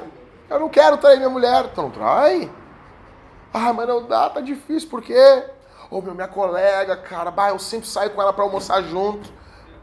[0.50, 1.72] eu, não quero trair minha mulher.
[1.78, 2.52] Não trai?
[3.54, 5.44] Ah, mas não dá, tá difícil, por quê?
[5.90, 9.32] Ô, meu, minha colega, cara, bah, eu sempre saio com ela pra almoçar junto.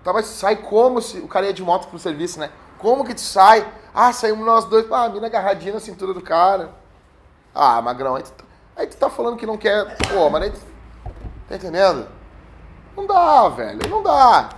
[0.02, 1.18] Tá, mas sai como se.
[1.18, 2.50] O cara ia de moto pro serviço, né?
[2.84, 3.66] Como que tu sai?
[3.94, 6.70] Ah, saímos nós dois, ah, a mina agarradinha na cintura do cara.
[7.54, 8.44] Ah, magrão, aí tu, tá-
[8.76, 9.96] aí tu tá falando que não quer.
[10.12, 10.60] Pô, mas aí tu,
[11.48, 12.06] Tá entendendo?
[12.94, 14.50] Não dá, velho, não dá.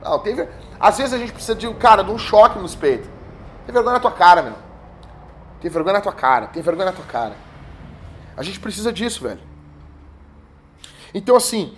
[0.00, 0.34] Não, tem.
[0.36, 0.48] ver-
[0.80, 3.10] Às vezes a gente precisa de um cara, de um choque nos peitos.
[3.66, 4.54] Tem vergonha na tua cara, meu.
[5.60, 7.36] Tem vergonha na tua cara, tem vergonha na tua cara.
[8.38, 9.40] A gente precisa disso, velho.
[11.12, 11.76] Então, assim,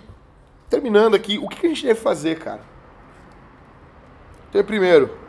[0.69, 2.61] terminando aqui, o que a gente deve fazer, cara?
[4.49, 5.19] Então, primeiro,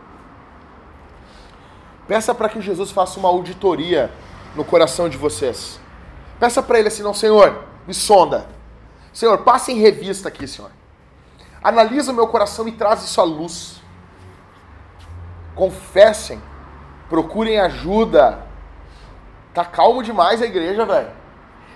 [2.07, 4.11] peça para que Jesus faça uma auditoria
[4.55, 5.81] no coração de vocês.
[6.39, 8.47] Peça para ele assim, não, Senhor, me sonda.
[9.13, 10.71] Senhor, passe em revista aqui, Senhor.
[11.63, 13.81] Analisa o meu coração e traz isso à luz.
[15.55, 16.41] Confessem,
[17.09, 18.45] procurem ajuda.
[19.55, 21.11] Tá calmo demais a igreja, velho.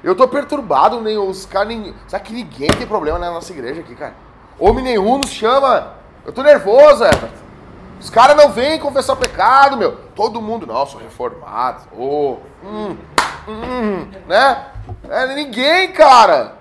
[0.03, 1.95] Eu tô perturbado, nem os caras nem.
[2.09, 4.15] Sabe que ninguém tem problema na nossa igreja aqui, cara?
[4.59, 5.95] Homem nenhum nos chama.
[6.25, 7.46] Eu tô nervoso, Everton.
[8.01, 9.97] Os caras não vêm confessar pecado, meu.
[10.15, 11.83] Todo mundo, não, sou reformado.
[11.97, 12.97] Ô, hum,
[13.49, 14.67] hum, né?
[15.09, 16.57] É ninguém, cara.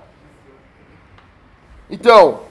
[1.90, 2.42] Então,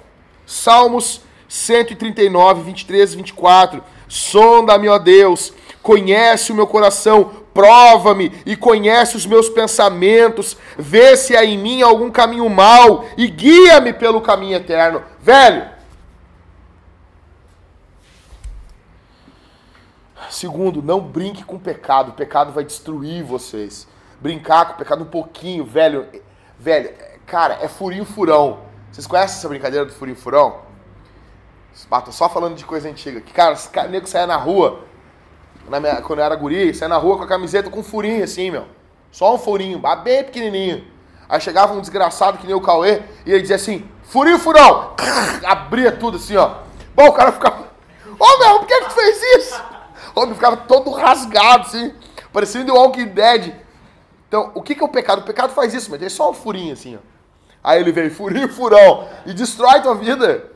[0.47, 3.85] Salmos 139, 23 e 24.
[4.09, 11.37] Sonda-me, ó Deus, conhece o meu coração, prova-me e conhece os meus pensamentos, vê se
[11.37, 15.03] há em mim algum caminho mau e guia-me pelo caminho eterno.
[15.20, 15.73] Velho,
[20.30, 22.10] Segundo, não brinque com o pecado.
[22.10, 23.87] O pecado vai destruir vocês.
[24.20, 26.06] Brincar com o pecado um pouquinho, velho.
[26.58, 26.92] Velho,
[27.26, 28.60] cara, é furinho furão.
[28.90, 30.60] Vocês conhecem essa brincadeira do furinho furão?
[31.90, 33.20] Ah, tô só falando de coisa antiga.
[33.20, 34.80] Que, cara, esse nego saia na rua,
[35.68, 38.22] na minha- quando eu era guri, saia na rua com a camiseta com um furinho
[38.22, 38.66] assim, meu.
[39.10, 40.84] Só um furinho, bem pequenininho.
[41.28, 44.92] Aí chegava um desgraçado que nem o Cauê e ele dizia assim, furinho furão.
[45.44, 46.56] Abria tudo assim, ó.
[46.94, 47.64] Bom, o cara ficava,
[48.18, 49.62] ô meu, por que que tu fez isso?
[50.14, 51.92] O homem ficava todo rasgado, assim,
[52.33, 53.55] parecendo o Walking Dead.
[54.29, 55.20] Então, o que, que é o pecado?
[55.20, 56.98] O pecado faz isso, mas é só um furinho, assim, ó.
[57.62, 60.50] Aí ele vem, furinho, furão, e destrói tua vida.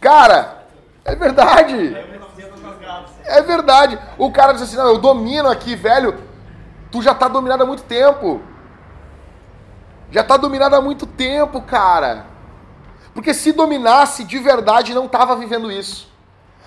[0.00, 0.64] Cara,
[1.04, 1.74] é verdade.
[1.74, 3.10] Aí eu fazia com as gatas.
[3.24, 3.98] É verdade.
[4.16, 6.22] O cara diz assim, não, eu domino aqui, velho.
[6.90, 8.40] Tu já tá dominado há muito tempo.
[10.10, 12.26] Já tá dominado há muito tempo, cara.
[13.14, 16.09] Porque se dominasse de verdade, não tava vivendo isso.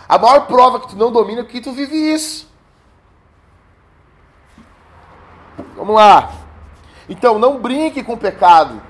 [0.07, 2.51] A maior prova que tu não domina é que tu vive isso.
[5.75, 6.31] Vamos lá.
[7.09, 8.81] Então, não brinque com o pecado.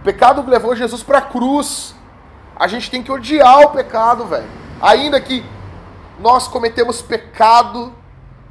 [0.00, 1.94] O pecado levou Jesus para a cruz.
[2.56, 4.48] A gente tem que odiar o pecado, velho.
[4.80, 5.44] Ainda que
[6.18, 7.92] nós cometemos pecado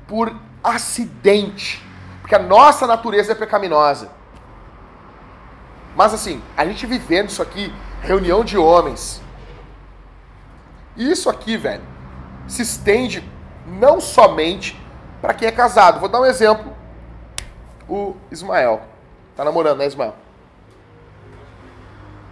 [0.07, 0.33] por
[0.63, 1.85] acidente.
[2.21, 4.09] Porque a nossa natureza é pecaminosa.
[5.95, 9.21] Mas assim, a gente vivendo isso aqui, reunião de homens.
[10.95, 11.83] Isso aqui, velho,
[12.47, 13.23] se estende
[13.65, 14.79] não somente
[15.21, 15.99] para quem é casado.
[15.99, 16.73] Vou dar um exemplo.
[17.87, 18.81] O Ismael.
[19.35, 20.15] Tá namorando, né, Ismael?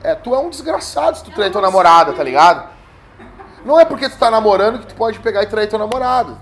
[0.01, 2.69] É, tu é um desgraçado se tu trair tua namorada, tá ligado?
[3.65, 6.37] Não é porque tu tá namorando que tu pode pegar e trair tua namorado.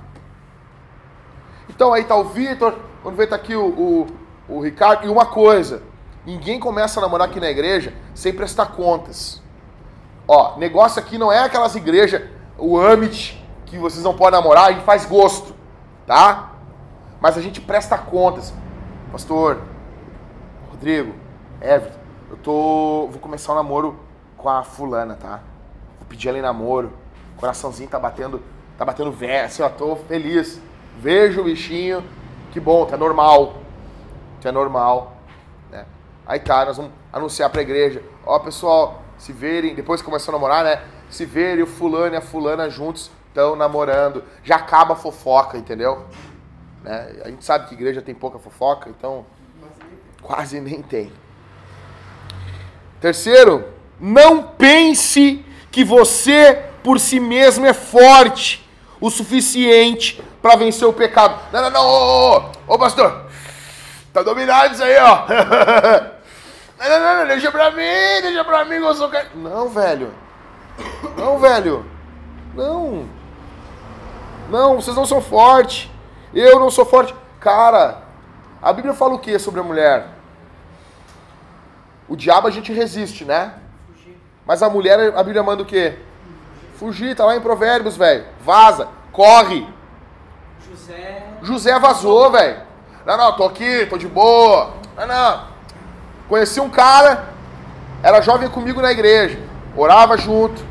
[1.70, 4.07] Então aí tá o Vitor, quando vem tá aqui o, o,
[4.47, 5.05] o Ricardo.
[5.05, 5.82] E uma coisa,
[6.26, 9.41] ninguém começa a namorar aqui na igreja sem prestar contas.
[10.28, 12.22] Ó, negócio aqui não é aquelas igrejas,
[12.57, 15.53] o Amit, que vocês não podem namorar e faz gosto,
[16.05, 16.53] tá?
[17.20, 18.53] Mas a gente presta contas.
[19.11, 19.61] Pastor,
[20.70, 21.13] Rodrigo,
[21.61, 21.99] Everton,
[22.30, 23.07] eu tô.
[23.11, 23.99] Vou começar o um namoro
[24.38, 25.41] com a fulana, tá?
[25.99, 26.93] Vou pedir ela em namoro.
[27.36, 28.41] O coraçãozinho tá batendo.
[28.78, 30.61] Tá batendo velho, assim, ó, tô feliz.
[30.99, 32.03] Vejo o bichinho.
[32.51, 33.55] Que bom, tá normal.
[34.41, 35.13] Tá normal.
[35.72, 35.86] Né?
[36.26, 38.03] Aí tá, nós vamos anunciar pra igreja.
[38.26, 40.84] Ó, pessoal, se verem, depois que começou a namorar, né?
[41.09, 44.24] Se verem o fulano e a fulana juntos estão namorando.
[44.44, 46.06] Já acaba a fofoca, entendeu?
[46.84, 47.22] Né?
[47.24, 49.26] A gente sabe que igreja tem pouca fofoca, então
[50.22, 51.14] quase nem tem.
[53.00, 58.68] Terceiro, não pense que você por si mesmo é forte
[59.00, 61.40] o suficiente para vencer o pecado.
[61.54, 63.28] Não, não, não, ô, ô, ô, pastor,
[64.12, 65.28] tá dominado isso aí, ó.
[66.80, 69.10] Não, não, não, deixa pra mim, deixa pra mim eu sou...
[69.34, 70.14] Não, velho.
[71.18, 71.84] Não, velho.
[72.54, 73.10] Não.
[74.50, 75.89] Não, vocês não são fortes.
[76.34, 77.14] Eu não sou forte.
[77.39, 78.04] Cara,
[78.62, 80.08] a Bíblia fala o que sobre a mulher?
[82.08, 83.54] O diabo a gente resiste, né?
[84.45, 86.00] Mas a mulher, a Bíblia manda o quê?
[86.76, 88.26] Fugir, tá lá em Provérbios, velho.
[88.41, 89.68] Vaza, corre.
[90.70, 91.24] José.
[91.41, 92.62] José vazou, velho.
[93.06, 94.74] Não, não, tô aqui, tô de boa.
[94.95, 95.48] Não, não.
[96.30, 97.30] Conheci um cara,
[98.04, 99.39] era jovem comigo na igreja,
[99.76, 100.62] orava junto.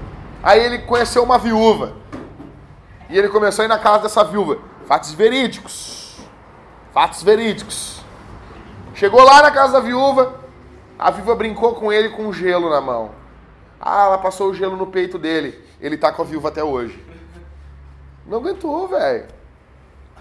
[0.43, 1.93] Aí ele conheceu uma viúva.
[3.09, 4.59] E ele começou a ir na casa dessa viúva.
[4.87, 6.17] Fatos verídicos.
[6.93, 8.01] Fatos verídicos.
[8.95, 10.41] Chegou lá na casa da viúva,
[10.99, 13.11] a viúva brincou com ele com um gelo na mão.
[13.79, 15.63] Ah, ela passou o gelo no peito dele.
[15.81, 17.05] Ele tá com a viúva até hoje.
[18.27, 19.27] Não aguentou, velho.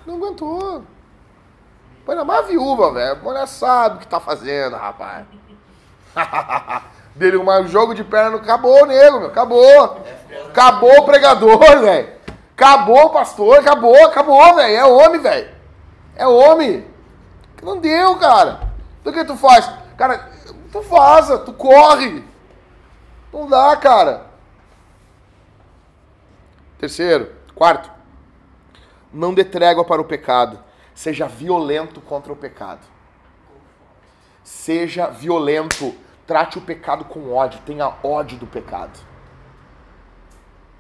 [0.06, 0.84] Não aguentou.
[2.06, 3.14] Põe na mais viúva, velho.
[3.14, 5.26] A mulher sabe o que tá fazendo, rapaz.
[7.16, 9.30] Dele um jogo de perna, acabou, nego, meu.
[9.30, 10.02] Acabou.
[10.50, 12.15] Acabou o pregador, velho.
[12.56, 14.78] Acabou pastor, acabou, acabou, velho.
[14.78, 15.54] É homem, velho.
[16.16, 16.88] É homem.
[17.62, 18.74] Não deu, cara.
[19.02, 19.70] Então o que tu faz?
[19.98, 20.32] Cara,
[20.72, 22.24] tu vaza, tu corre.
[23.34, 24.28] Não dá, cara.
[26.78, 27.92] Terceiro, quarto.
[29.12, 30.60] Não dê trégua para o pecado.
[30.94, 32.88] Seja violento contra o pecado.
[34.44, 35.94] Seja violento.
[36.26, 37.60] Trate o pecado com ódio.
[37.66, 38.98] Tenha ódio do pecado.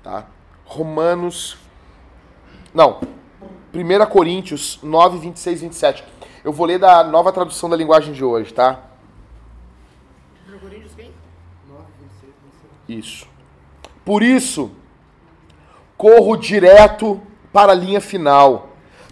[0.01, 0.25] Tá?
[0.63, 1.64] Romanos.
[2.75, 2.99] Não.
[3.73, 6.03] 1 Coríntios 9, 26 27.
[6.43, 8.81] Eu vou ler da nova tradução da linguagem de hoje, tá?
[12.87, 13.27] Isso.
[14.03, 14.71] Por isso,
[15.97, 17.21] corro direto
[17.53, 18.69] para a linha final.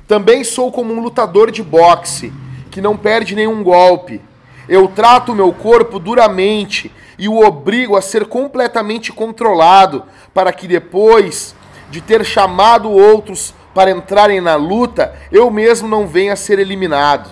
[0.10, 2.34] Também sou como um lutador de boxe,
[2.70, 4.22] que não perde nenhum golpe.
[4.68, 10.04] Eu trato o meu corpo duramente e o obrigo a ser completamente controlado,
[10.34, 11.56] para que depois
[11.94, 17.30] de ter chamado outros para entrarem na luta, eu mesmo não venha a ser eliminado.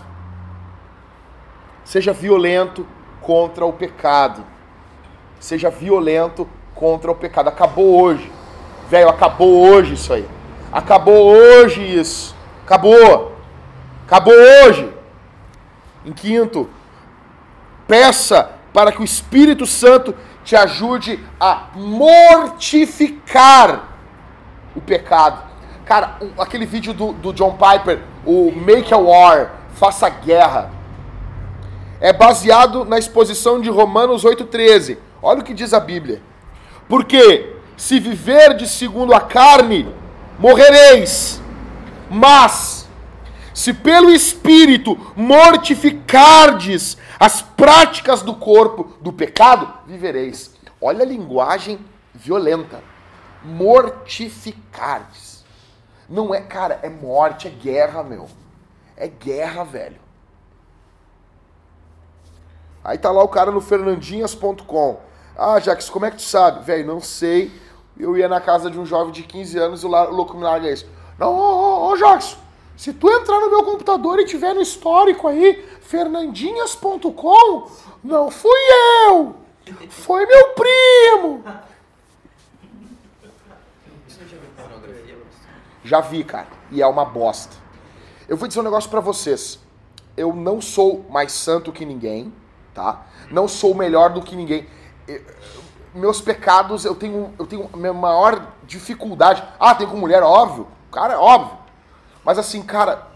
[1.84, 2.86] Seja violento
[3.22, 4.43] contra o pecado.
[5.39, 7.49] Seja violento contra o pecado.
[7.49, 8.32] Acabou hoje.
[8.88, 10.28] Velho, acabou hoje isso aí.
[10.72, 12.36] Acabou hoje isso.
[12.64, 13.36] Acabou.
[14.05, 14.93] Acabou hoje.
[16.05, 16.70] Em quinto,
[17.88, 23.89] peça para que o Espírito Santo te ajude a mortificar
[24.76, 25.43] o pecado.
[25.86, 30.72] Cara, aquele vídeo do, do John Piper, o Make a War, Faça Guerra,
[31.99, 34.97] é baseado na exposição de Romanos 8,13.
[35.22, 36.22] Olha o que diz a Bíblia.
[36.88, 39.88] Porque se viverdes segundo a carne,
[40.39, 41.41] morrereis.
[42.09, 42.88] Mas
[43.53, 50.51] se pelo Espírito mortificardes as práticas do corpo do pecado, vivereis.
[50.82, 51.80] Olha a linguagem
[52.13, 52.84] violenta.
[53.43, 55.45] Mortificardes.
[56.09, 58.27] Não é, cara, é morte, é guerra, meu.
[58.97, 60.01] É guerra, velho.
[62.83, 64.99] Aí tá lá o cara no fernandinhas.com.
[65.37, 66.65] Ah, Jax, como é que tu sabe?
[66.65, 67.51] Velho, não sei.
[67.97, 70.69] Eu ia na casa de um jovem de 15 anos e o louco me larga
[70.69, 70.85] isso.
[71.17, 72.37] Não, ô, ô, ô Jackson,
[72.75, 77.69] se tu entrar no meu computador e tiver no histórico aí, fernandinhas.com,
[78.03, 78.59] não fui
[79.07, 79.35] eu,
[79.89, 81.43] foi meu primo.
[85.84, 87.55] Já vi, cara, e é uma bosta.
[88.27, 89.59] Eu vou dizer um negócio para vocês.
[90.15, 92.34] Eu não sou mais santo que ninguém,
[92.73, 93.05] tá?
[93.29, 94.67] Não sou melhor do que ninguém.
[95.93, 99.43] Meus pecados, eu tenho, eu tenho minha maior dificuldade.
[99.59, 100.67] Ah, tem com mulher, óbvio.
[100.91, 101.57] Cara, é óbvio.
[102.23, 103.07] Mas assim, cara,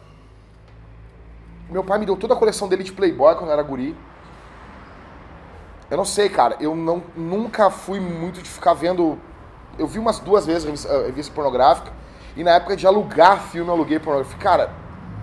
[1.69, 3.95] meu pai me deu toda a coleção dele de Playboy quando eu era guri.
[5.89, 6.57] Eu não sei, cara.
[6.59, 9.17] Eu não, nunca fui muito de ficar vendo.
[9.77, 11.91] Eu vi umas duas vezes revista, uh, revista pornográfica.
[12.35, 14.41] E na época de alugar filme, eu aluguei pornográfico.
[14.41, 14.71] Cara,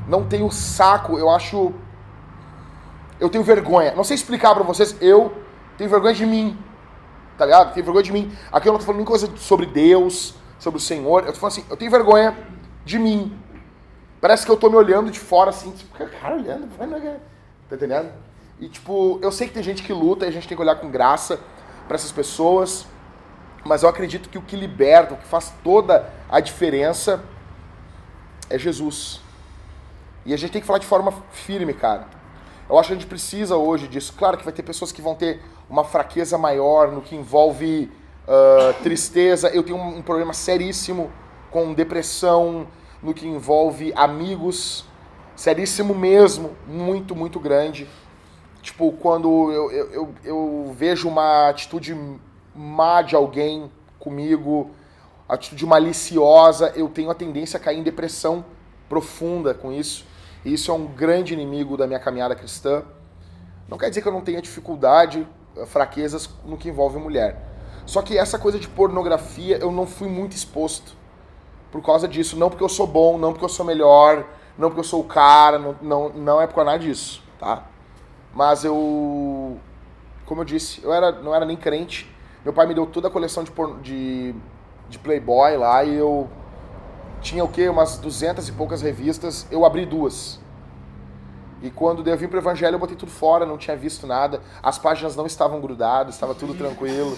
[0.09, 1.19] não tenho saco.
[1.19, 1.73] Eu acho.
[3.21, 3.95] Eu tenho vergonha.
[3.95, 4.97] Não sei explicar pra vocês.
[5.01, 5.33] Eu
[5.77, 6.59] tenho vergonha de mim.
[7.37, 7.73] Tá ligado?
[7.75, 8.33] Tenho vergonha de mim.
[8.51, 11.25] Aqui eu não tô falando nem coisa sobre Deus, sobre o Senhor.
[11.25, 12.37] Eu tô falando assim, eu tenho vergonha
[12.85, 13.37] de mim.
[14.21, 18.13] Parece que eu tô me olhando de fora assim, tipo, cara olhando, vai, tá entendendo?
[18.61, 20.77] E tipo, eu sei que tem gente que luta e a gente tem que olhar
[20.77, 21.41] com graça
[21.89, 22.87] para essas pessoas,
[23.65, 27.23] mas eu acredito que o que liberta, o que faz toda a diferença
[28.49, 29.21] é Jesus.
[30.25, 32.07] E a gente tem que falar de forma firme, cara.
[32.71, 34.15] Eu acho que a gente precisa hoje disso.
[34.17, 37.93] Claro que vai ter pessoas que vão ter uma fraqueza maior no que envolve
[38.27, 39.51] uh, tristeza.
[39.51, 41.13] Eu tenho um, problema seríssimo
[41.51, 42.67] com depressão,
[43.03, 44.87] no que envolve amigos,
[45.37, 47.87] seríssimo mesmo, muito, muito grande.
[48.63, 51.95] Tipo, quando eu, eu, eu, eu vejo uma atitude
[52.55, 54.71] má de alguém comigo,
[55.35, 58.45] atitude maliciosa, eu tenho a tendência a cair em depressão
[58.89, 60.05] profunda com isso.
[60.45, 62.83] E isso é um grande inimigo da minha caminhada cristã.
[63.69, 65.27] Não quer dizer que eu não tenha dificuldade,
[65.67, 67.49] fraquezas no que envolve mulher.
[67.87, 70.93] Só que essa coisa de pornografia eu não fui muito exposto
[71.71, 72.37] por causa disso.
[72.37, 74.27] Não porque eu sou bom, não porque eu sou melhor,
[74.59, 77.67] não porque eu sou o cara, não, não, não é por nada disso, tá?
[78.35, 79.59] Mas eu,
[80.27, 82.11] como eu disse, eu era, não era nem crente.
[82.45, 83.53] Meu pai me deu toda a coleção de,
[83.83, 84.35] de,
[84.93, 86.29] de Playboy lá e eu
[87.21, 87.69] tinha o quê?
[87.69, 89.47] Umas duzentas e poucas revistas.
[89.51, 90.39] Eu abri duas.
[91.63, 94.41] E quando eu vim pro evangelho, eu botei tudo fora, não tinha visto nada.
[94.63, 97.17] As páginas não estavam grudadas, estava tudo tranquilo.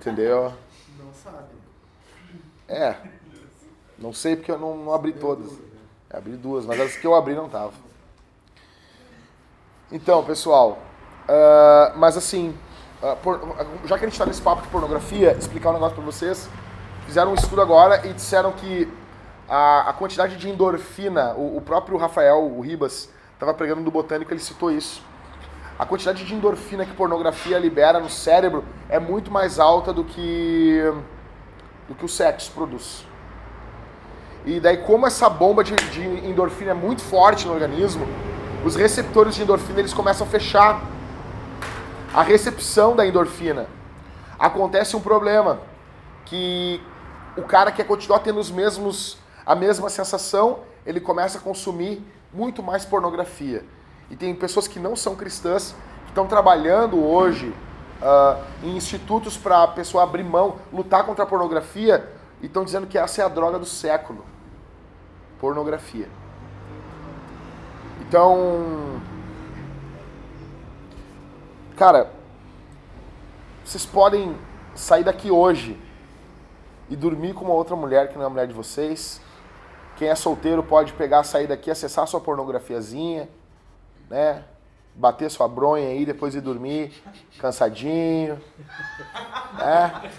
[0.00, 0.52] Entendeu?
[0.98, 1.52] Não sabe.
[2.68, 2.94] É.
[3.98, 5.50] Não sei porque eu não, não abri todas.
[6.08, 7.74] Eu abri duas, mas as que eu abri não estavam.
[9.92, 10.78] Então, pessoal,
[11.28, 12.56] uh, mas assim,
[13.02, 13.40] uh, por,
[13.84, 16.48] já que a gente está nesse papo de pornografia, explicar um negócio para vocês.
[17.10, 18.88] Fizeram um estudo agora e disseram que
[19.48, 24.32] a, a quantidade de endorfina, o, o, próprio Rafael, o Ribas, estava pregando no Botânico,
[24.32, 25.02] ele citou isso.
[25.76, 30.80] A quantidade de endorfina que pornografia libera no cérebro é muito mais alta do que,
[31.88, 33.04] do que o sexo produz.
[34.46, 38.06] E daí, como essa bomba de, de endorfina é muito forte no organismo,
[38.64, 40.80] os receptores de endorfina eles começam a fechar
[42.14, 43.66] a recepção da endorfina.
[44.38, 45.58] Acontece um problema
[46.24, 46.80] que
[47.36, 52.62] o cara quer continuar tendo os mesmos a mesma sensação, ele começa a consumir muito
[52.62, 53.64] mais pornografia.
[54.10, 55.74] E tem pessoas que não são cristãs
[56.04, 57.48] que estão trabalhando hoje
[58.00, 62.08] uh, em institutos para a pessoa abrir mão, lutar contra a pornografia
[62.40, 64.24] e estão dizendo que essa é a droga do século
[65.38, 66.08] pornografia.
[68.02, 69.00] Então,
[71.76, 72.10] cara,
[73.64, 74.36] vocês podem
[74.74, 75.78] sair daqui hoje
[76.90, 79.20] e dormir com uma outra mulher que não é mulher de vocês.
[79.96, 83.28] Quem é solteiro pode pegar, sair daqui, acessar sua pornografiazinha,
[84.10, 84.42] né?
[84.94, 86.92] Bater sua bronha aí, depois ir dormir
[87.38, 88.40] cansadinho.
[89.56, 90.10] Né?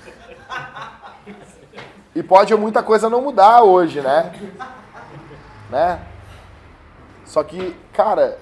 [2.15, 4.33] E pode muita coisa não mudar hoje, né?
[5.69, 6.07] né?
[7.25, 8.37] Só que, cara,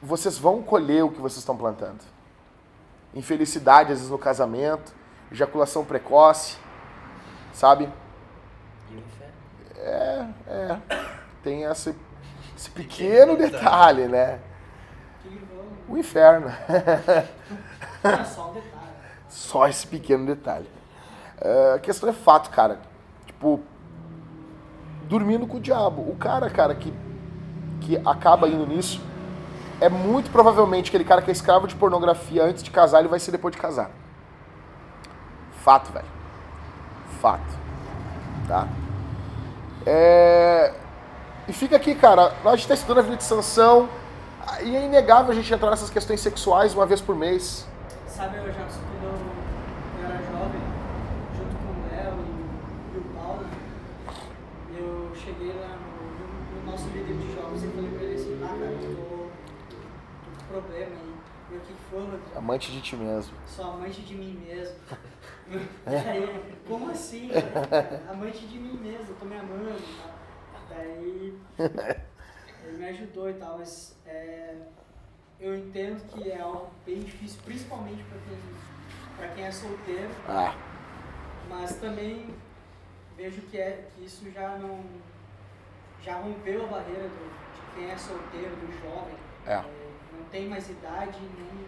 [0.00, 2.00] vocês vão colher o que vocês estão plantando.
[3.14, 4.92] Infelicidade, às vezes, no casamento,
[5.30, 6.56] ejaculação precoce,
[7.54, 7.88] sabe?
[9.76, 10.78] É, é.
[11.42, 11.94] Tem esse,
[12.56, 14.40] esse pequeno detalhe, né?
[15.88, 16.48] O inferno.
[18.04, 18.92] É só um detalhe.
[19.30, 20.68] Só esse pequeno detalhe.
[21.40, 22.78] É, a questão é fato, cara.
[23.24, 23.62] Tipo,
[25.04, 26.02] dormindo com o diabo.
[26.02, 26.92] O cara, cara, que,
[27.80, 29.00] que acaba indo nisso,
[29.80, 33.18] é muito provavelmente aquele cara que é escravo de pornografia antes de casar, ele vai
[33.18, 33.90] ser depois de casar.
[35.62, 36.13] Fato, velho.
[37.24, 37.58] Fato.
[38.46, 38.68] Tá?
[39.86, 40.74] É...
[41.48, 43.88] E fica aqui, cara, a gente está estudando a vida de sanção,
[44.62, 47.66] e é inegável a gente entrar nessas questões sexuais uma vez por mês.
[48.06, 50.60] Sabe, eu já quando eu era jovem,
[51.34, 52.14] junto com o Léo
[52.92, 53.46] e, e o Paulo,
[54.76, 58.48] eu cheguei lá no, no nosso líder de jogos e falei pra ele assim, ah,
[58.48, 61.14] cara, eu tô, tô com problema aí.
[61.52, 62.36] E o que foi, Rodrigo?
[62.36, 63.32] Amante de ti mesmo.
[63.46, 64.76] Sou amante de mim mesmo.
[65.86, 67.30] Aí, como assim?
[68.10, 70.14] Amante de mim mesmo, eu tô me amando e tal.
[70.70, 71.38] Daí
[72.64, 74.54] ele me ajudou e tal, mas é,
[75.38, 78.38] eu entendo que é algo bem difícil, principalmente para quem,
[79.18, 80.54] pra quem é solteiro, Ah,
[81.50, 82.34] mas também
[83.16, 84.82] vejo que, é, que isso já não.
[86.02, 89.14] já rompeu a barreira do, de quem é solteiro, do jovem.
[89.46, 89.56] É.
[90.16, 91.66] não tem mais idade, nem,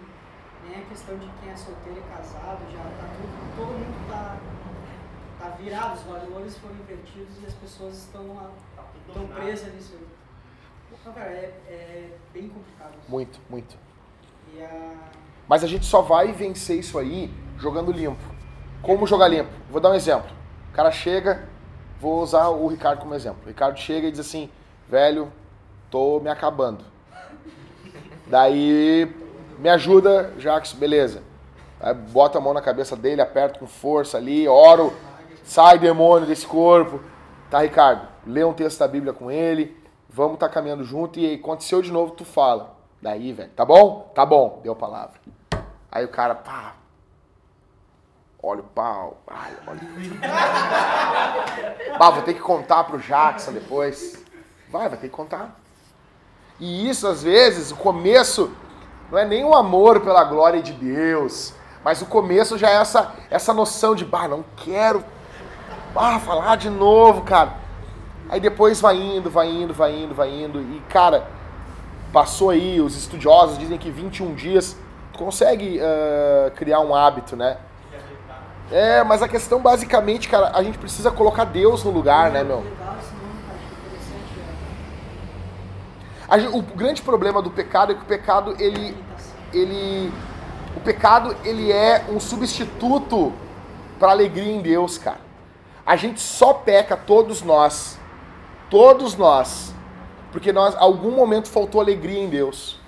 [0.69, 4.37] nem a questão de quem é solteiro e casado, já tá tudo, todo mundo tá,
[5.39, 9.95] tá virado, os valores foram invertidos e as pessoas estão, numa, Tá estão presas nisso
[9.95, 10.07] aí.
[11.01, 12.95] Então, cara, é, é bem complicado.
[12.99, 13.11] isso.
[13.11, 13.77] Muito, muito.
[14.55, 14.95] E a,
[15.49, 18.23] Mas a gente só vai vencer isso aí jogando limpo.
[18.83, 19.51] Como jogar limpo?
[19.71, 20.31] Vou dar um exemplo.
[20.71, 21.49] O cara chega,
[22.01, 23.41] vou usar o Ricardo como exemplo.
[23.45, 24.51] O Ricardo chega e diz assim,
[24.89, 25.33] velho,
[25.91, 26.85] tô me acabando.
[28.27, 29.14] Daí,
[29.59, 31.23] me ajuda, Jacques, beleza.
[31.81, 34.93] Aí bota a mão na cabeça dele, aperta com força ali, oro,
[35.45, 37.01] sai demônio desse corpo.
[37.51, 39.77] Tá, Ricardo, lê um texto da Bíblia com ele,
[40.09, 42.77] vamos tá caminhando junto e aí aconteceu de novo, tu fala.
[43.01, 44.11] Daí, velho, tá bom?
[44.15, 45.21] Tá bom, deu a palavra.
[45.93, 46.75] Aí o cara, pá,
[48.43, 49.81] olha o pau, ai, olha.
[51.99, 54.23] Bah, vou ter que contar pro Jackson depois.
[54.69, 55.57] Vai, vai ter que contar.
[56.59, 58.51] E isso, às vezes, o começo
[59.11, 61.55] não é nem o amor pela glória de Deus,
[61.85, 65.05] mas o começo já é essa, essa noção de, bah, não quero
[65.95, 67.55] ah, falar de novo, cara.
[68.29, 70.61] Aí depois vai indo, vai indo, vai indo, vai indo.
[70.61, 71.29] E, cara,
[72.13, 74.77] passou aí, os estudiosos dizem que 21 dias
[75.17, 77.57] consegue ah, criar um hábito, né?
[78.71, 82.59] É, mas a questão basicamente, cara, a gente precisa colocar Deus no lugar, né, meu?
[82.59, 84.41] Legal esse nome, cara, que interessante.
[84.41, 86.16] é A gente-
[86.53, 88.97] o grande problema do pecado é que o pecado, ele,
[89.53, 90.12] ele,
[90.77, 93.33] o pecado, ele é um substituto
[93.99, 95.20] para alegria em Deus, cara.
[95.85, 97.99] A gente só peca, todos nós,
[98.68, 99.72] todos nós,
[100.33, 102.81] porque nós, algum momento faltou alegria em Deus.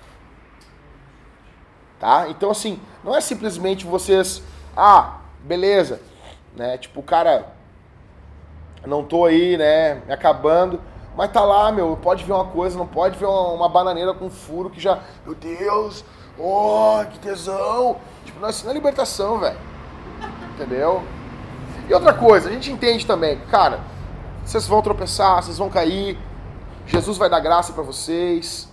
[2.00, 2.28] Tá?
[2.28, 4.42] Então, assim, não é simplesmente vocês,
[4.76, 6.00] ah, beleza,
[6.56, 6.76] né?
[6.76, 7.52] Tipo, cara,
[8.84, 10.80] não tô aí, né, me acabando,
[11.18, 14.30] mas tá lá, meu, pode ver uma coisa, não pode ver uma, uma bananeira com
[14.30, 16.04] furo que já, meu Deus,
[16.38, 17.96] oh, que tesão.
[18.24, 19.58] Tipo, não, isso não é libertação, velho.
[20.54, 21.02] Entendeu?
[21.88, 23.80] E outra coisa, a gente entende também, cara,
[24.44, 26.16] vocês vão tropeçar, vocês vão cair,
[26.86, 28.72] Jesus vai dar graça pra vocês.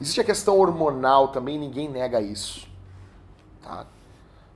[0.00, 2.66] Existe a questão hormonal também, ninguém nega isso.
[3.62, 3.86] Tá?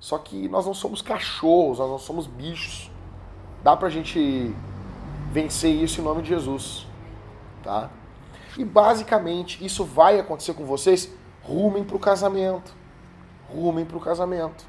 [0.01, 2.91] Só que nós não somos cachorros, nós não somos bichos.
[3.63, 4.53] Dá pra gente
[5.31, 6.93] vencer isso em nome de Jesus.
[7.65, 7.91] Tá?
[8.59, 11.11] E basicamente isso vai acontecer com vocês.
[11.43, 12.75] Rumem pro casamento.
[13.49, 14.65] Rumem pro casamento.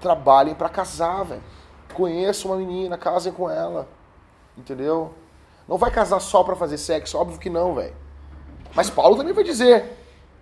[0.00, 1.42] Trabalhem pra casar, velho.
[1.92, 3.88] Conheçam uma menina, casem com ela.
[4.56, 5.12] Entendeu?
[5.68, 7.94] Não vai casar só pra fazer sexo, óbvio que não, velho.
[8.74, 9.96] Mas Paulo também vai dizer: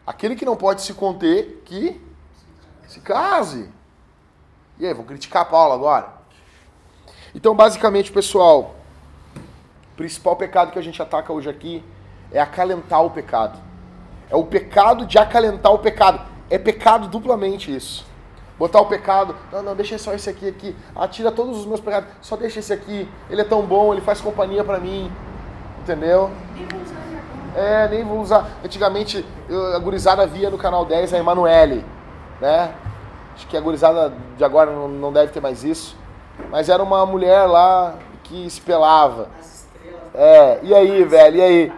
[0.06, 2.00] aquele que não pode se conter, que
[2.86, 3.70] se case.
[4.78, 6.12] E aí, vão criticar Paulo agora?
[7.34, 8.77] Então, basicamente, pessoal, o
[9.98, 11.84] principal pecado que a gente ataca hoje aqui
[12.30, 13.58] é acalentar o pecado.
[14.30, 16.20] É o pecado de acalentar o pecado.
[16.48, 18.06] É pecado duplamente isso.
[18.56, 20.76] Botar o pecado, não, não, deixa só esse aqui aqui.
[20.94, 23.08] Ah, tira todos os meus pecados, só deixa esse aqui.
[23.28, 25.10] Ele é tão bom, ele faz companhia pra mim.
[25.80, 26.30] Entendeu?
[26.54, 27.58] Nem vou usar minha cama.
[27.58, 28.48] É, nem vou usar.
[28.64, 29.26] Antigamente,
[29.74, 31.84] a gurizada via no canal 10 a Emanuele,
[32.40, 32.72] né?
[33.34, 35.96] Acho que a gurizada de agora não, deve ter mais isso.
[36.50, 37.94] Mas era uma mulher lá
[38.24, 39.28] que se pelava.
[39.38, 39.57] As estrelas.
[40.20, 41.72] É, e aí, velho, e aí?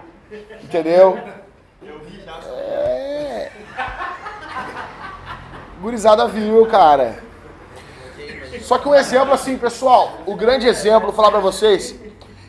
[0.64, 1.18] Entendeu?
[1.82, 2.38] Eu vi já.
[2.48, 3.52] É.
[5.82, 7.22] Gurizada viu, cara.
[8.62, 11.94] Só que um exemplo assim, pessoal, o grande exemplo, vou falar pra vocês,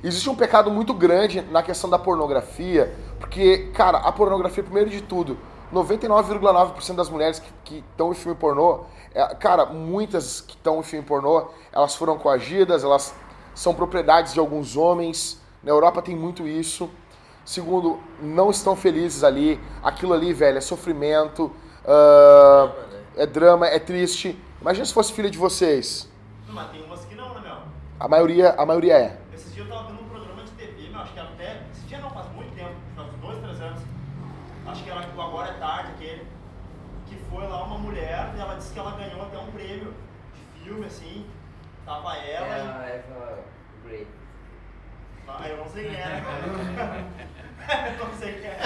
[0.02, 5.02] existe um pecado muito grande na questão da pornografia, porque, cara, a pornografia, primeiro de
[5.02, 5.38] tudo,
[5.74, 11.06] 99,9% das mulheres que estão em filme pornô, é, cara, muitas que estão em filme
[11.06, 13.14] pornô, elas foram coagidas, elas
[13.54, 16.90] são propriedades de alguns homens, na Europa tem muito isso.
[17.44, 21.52] Segundo, não estão felizes ali, aquilo ali, velho, é sofrimento,
[21.84, 23.04] Drama, né?
[23.18, 24.40] é drama, é triste.
[24.62, 26.08] Imagina se fosse filha de vocês.
[26.48, 27.58] Não, mas tem umas que não, né, meu?
[28.00, 29.20] A maioria, a maioria é.
[29.34, 31.64] Esses dias eu tava vendo um programa de TV, meu, acho que até.
[31.72, 33.82] Esse dia não, faz muito tempo, faz dois, três anos.
[34.68, 36.28] Acho que era o Agora é Tarde, aquele.
[37.08, 39.94] Que foi lá uma mulher e ela disse que ela ganhou até um prêmio
[40.36, 41.26] de filme, assim.
[41.86, 42.52] Tava É ela e.
[42.52, 43.40] a Eva
[43.84, 44.08] Grey.
[45.40, 46.24] Ah, eu não sei quem é.
[48.00, 48.58] eu não sei quem é.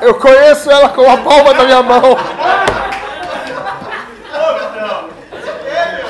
[0.00, 2.12] eu conheço ela com a palma da minha mão.
[2.12, 2.16] Ô,
[4.58, 5.10] Vitão!
[5.66, 6.06] É, meu!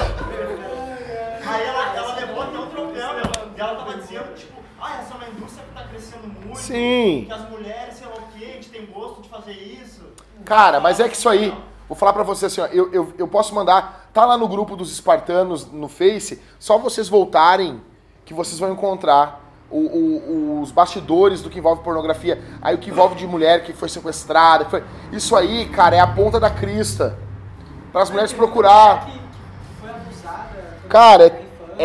[1.46, 3.24] Aí ela, ela levou até um troféu, meu.
[3.56, 6.58] E ela tava dizendo, tipo, ah, essa é uma indústria que tá crescendo muito.
[6.58, 7.24] Sim.
[7.26, 10.02] Que as mulheres, sei lá o quê, a gente tem gosto de fazer isso.
[10.44, 11.52] Cara, mas é que isso aí,
[11.88, 14.76] vou falar pra você assim, ó, eu, eu, eu posso mandar, tá lá no grupo
[14.76, 17.80] dos espartanos no Face, só vocês voltarem
[18.24, 22.90] que vocês vão encontrar o- o- os bastidores do que envolve pornografia, aí o que
[22.90, 24.64] envolve de mulher que foi sequestrada.
[24.64, 27.18] que foi- Isso aí, cara, é a ponta da crista.
[27.92, 29.08] Para as mulheres procurar.
[30.88, 31.42] Cara, é,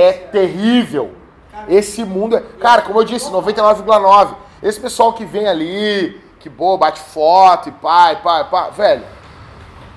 [0.10, 1.14] é terrível.
[1.68, 2.42] Esse mundo é.
[2.60, 4.36] Cara, como eu disse, 99,9.
[4.62, 8.70] Esse pessoal que vem ali, que boa, bate foto e pá, e pá, e pá.
[8.70, 9.04] Velho,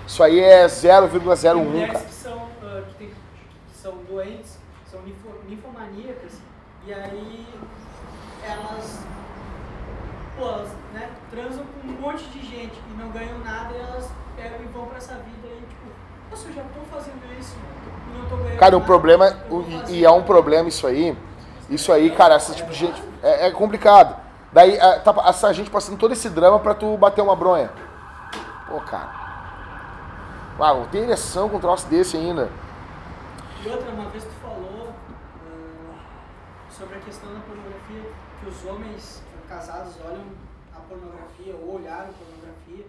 [0.06, 2.04] isso aí é 0,01, Tem mulheres cara.
[2.04, 4.58] que são, ah, que, tem- que são doentes,
[4.90, 6.32] são ninfo- ninfomaníacas,
[6.86, 7.46] e aí
[8.46, 9.00] elas,
[10.38, 14.08] pô, elas né, transam com um monte de gente e não ganham nada, e elas
[14.36, 15.86] pegam e vão pra essa vida e tipo,
[16.30, 19.60] nossa, eu já tô fazendo isso e não tô ganhando Cara, o nada, problema, o-
[19.62, 19.94] e- fazer.
[19.94, 21.16] e é um problema isso aí.
[21.70, 23.02] Isso aí, cara, esse tipo de gente.
[23.22, 24.14] É, é complicado.
[24.52, 27.70] Daí, é, tá, essa gente passando todo esse drama pra tu bater uma bronha.
[28.68, 29.23] Pô, cara.
[30.58, 32.48] Uau, tem ereção com um troço desse ainda.
[33.64, 35.96] E outra, uma vez tu falou ah,
[36.70, 40.24] sobre a questão da pornografia, que os homens casados olham
[40.74, 42.86] a pornografia ou olharam pornografia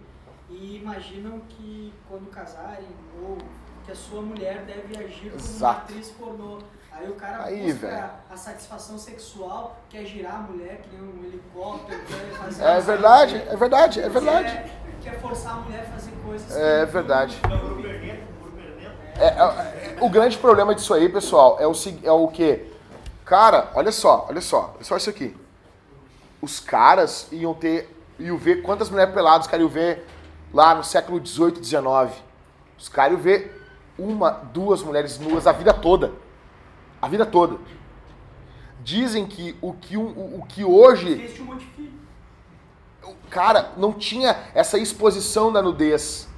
[0.48, 2.86] e imaginam que quando casarem
[3.20, 3.38] ou
[3.84, 5.80] que a sua mulher deve agir como uma Exato.
[5.80, 6.58] atriz pornô.
[6.98, 8.10] Aí o cara Aí, busca velho.
[8.30, 12.64] a satisfação sexual, quer girar a mulher, que nem um helicóptero, quer fazer...
[12.64, 14.52] É verdade, é verdade, é verdade.
[15.02, 16.56] Quer, quer forçar a mulher a fazer coisas...
[16.56, 17.40] É que- verdade.
[19.18, 21.72] É, é, é, o grande problema disso aí, pessoal, é o,
[22.02, 22.66] é o quê?
[23.24, 25.36] Cara, olha só, olha só, olha só isso aqui.
[26.40, 30.06] Os caras iam ter, iam ver quantas mulheres peladas os caras iam ver
[30.52, 32.22] lá no século XVIII, XIX.
[32.78, 33.66] Os caras iam ver
[33.98, 36.12] uma, duas mulheres nuas a vida toda.
[37.06, 37.56] A vida toda.
[38.82, 41.92] Dizem que o que, um- o, o que hoje Fez um monte de filho.
[43.30, 46.28] cara não tinha essa exposição da nudez.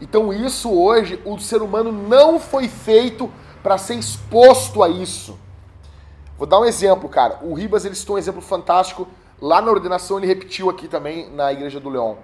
[0.00, 3.32] Então isso hoje o ser humano não foi feito
[3.62, 5.38] para ser exposto a isso.
[6.36, 7.38] Vou dar um exemplo, cara.
[7.42, 9.06] O Ribas ele citou um exemplo fantástico
[9.40, 12.18] lá na ordenação, ele repetiu aqui também na igreja do Leão.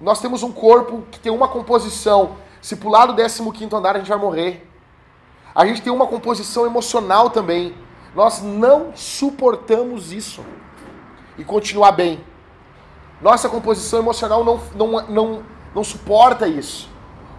[0.00, 2.36] Nós temos um corpo que tem uma composição.
[2.60, 4.67] Se pular do 15º andar a gente vai morrer.
[5.58, 7.74] A gente tem uma composição emocional também.
[8.14, 10.44] Nós não suportamos isso.
[11.36, 12.24] E continuar bem.
[13.20, 15.42] Nossa composição emocional não, não, não,
[15.74, 16.88] não suporta isso.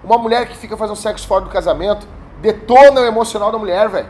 [0.03, 2.05] Uma mulher que fica fazendo sexo fora do casamento
[2.41, 4.09] detona o emocional da mulher, velho.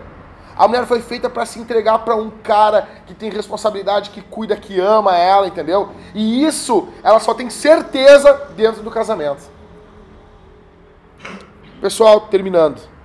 [0.58, 4.56] A mulher foi feita para se entregar para um cara que tem responsabilidade, que cuida,
[4.56, 5.92] que ama ela, entendeu?
[6.16, 9.44] E isso ela só tem certeza dentro do casamento.
[11.80, 12.98] Pessoal, terminando.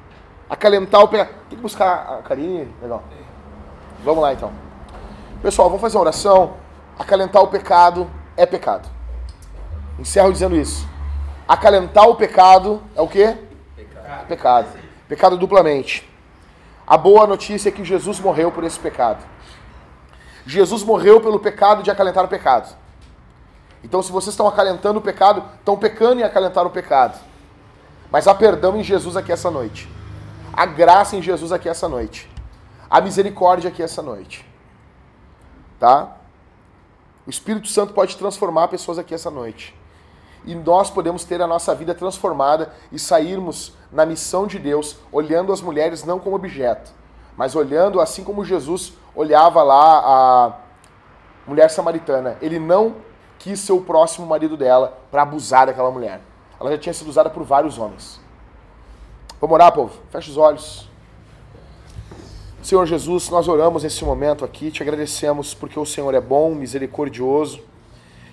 [0.55, 1.25] Acalentar o pé.
[1.25, 2.73] Tem que buscar a Karine?
[2.81, 3.03] Legal.
[4.05, 4.53] Vamos lá então.
[5.43, 6.55] Pessoal, vamos fazer uma oração.
[6.97, 8.89] Acalentar o pecado é pecado.
[9.99, 10.89] Encerro dizendo isso.
[11.49, 13.37] Acalentar o pecado é o quê?
[13.75, 14.27] Pecado.
[14.29, 14.69] Pecado.
[15.09, 16.09] Pecado duplamente.
[16.87, 19.25] A boa notícia é que Jesus morreu por esse pecado.
[20.47, 22.77] Jesus morreu pelo pecado de acalentar o pecado.
[23.83, 27.19] Então, se vocês estão acalentando o pecado, estão pecando em acalentar o pecado.
[28.09, 29.93] Mas há perdão em Jesus aqui essa noite.
[30.57, 32.31] Há graça em Jesus aqui essa noite.
[32.89, 34.49] Há misericórdia aqui essa noite.
[35.81, 36.17] Tá?
[37.27, 39.77] O Espírito Santo pode transformar pessoas aqui essa noite.
[40.45, 45.53] E nós podemos ter a nossa vida transformada e sairmos na missão de Deus, olhando
[45.53, 46.93] as mulheres não como objeto,
[47.37, 50.53] mas olhando assim como Jesus olhava lá a
[51.47, 52.37] mulher samaritana.
[52.41, 52.97] Ele não
[53.39, 56.21] quis ser o próximo marido dela para abusar daquela mulher.
[56.61, 58.21] Ela já tinha sido usada por vários homens.
[59.45, 59.93] Vamos orar, povo?
[60.09, 60.89] Fecha os olhos.
[62.63, 67.61] Senhor Jesus, nós oramos nesse momento aqui, te agradecemos porque o Senhor é bom, misericordioso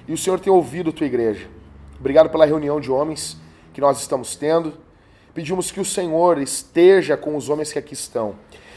[0.08, 1.50] e o Senhor tem ouvido tua igreja.
[2.00, 3.36] Obrigado pela reunião de homens
[3.74, 4.72] que nós estamos tendo.
[5.34, 8.36] Pedimos que o Senhor esteja com os homens que aqui estão.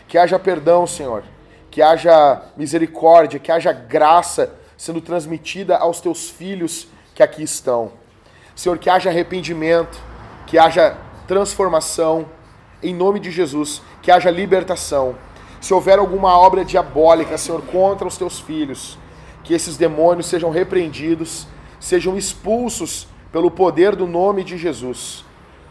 [0.08, 1.22] Que haja perdão, Senhor.
[1.70, 7.92] Que haja misericórdia, que haja graça sendo transmitida aos teus filhos que aqui estão.
[8.56, 9.96] Senhor, que haja arrependimento,
[10.48, 12.26] que haja transformação,
[12.82, 15.14] em nome de Jesus, que haja libertação.
[15.60, 18.98] Se houver alguma obra diabólica, Senhor, contra os teus filhos,
[19.42, 21.46] que esses demônios sejam repreendidos,
[21.80, 25.24] sejam expulsos pelo poder do nome de Jesus.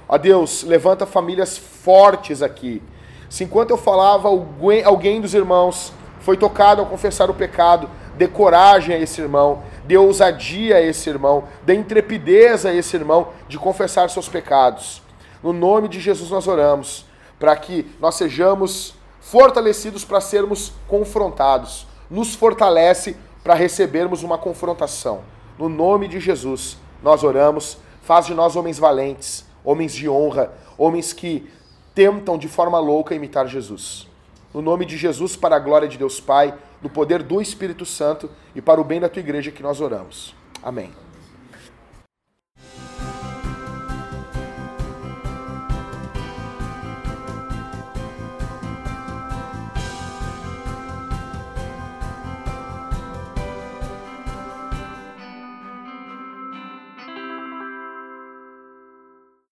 [0.09, 2.81] Ó Deus, levanta famílias fortes aqui.
[3.29, 8.27] Se enquanto eu falava, alguém, alguém dos irmãos foi tocado ao confessar o pecado, dê
[8.27, 13.59] coragem a esse irmão, dê ousadia a esse irmão, dê intrepidez a esse irmão de
[13.59, 15.02] confessar seus pecados.
[15.43, 17.05] No nome de Jesus nós oramos,
[17.37, 21.85] para que nós sejamos fortalecidos para sermos confrontados.
[22.09, 25.21] Nos fortalece para recebermos uma confrontação.
[25.59, 31.11] No nome de Jesus nós oramos, faz de nós homens valentes, homens de honra, homens
[31.11, 31.49] que
[31.93, 34.07] tentam de forma louca imitar Jesus.
[34.53, 38.29] no nome de Jesus, para a glória de Deus Pai, no poder do Espírito Santo
[38.53, 40.35] e para o bem da tua igreja que nós oramos.
[40.61, 41.02] Amém.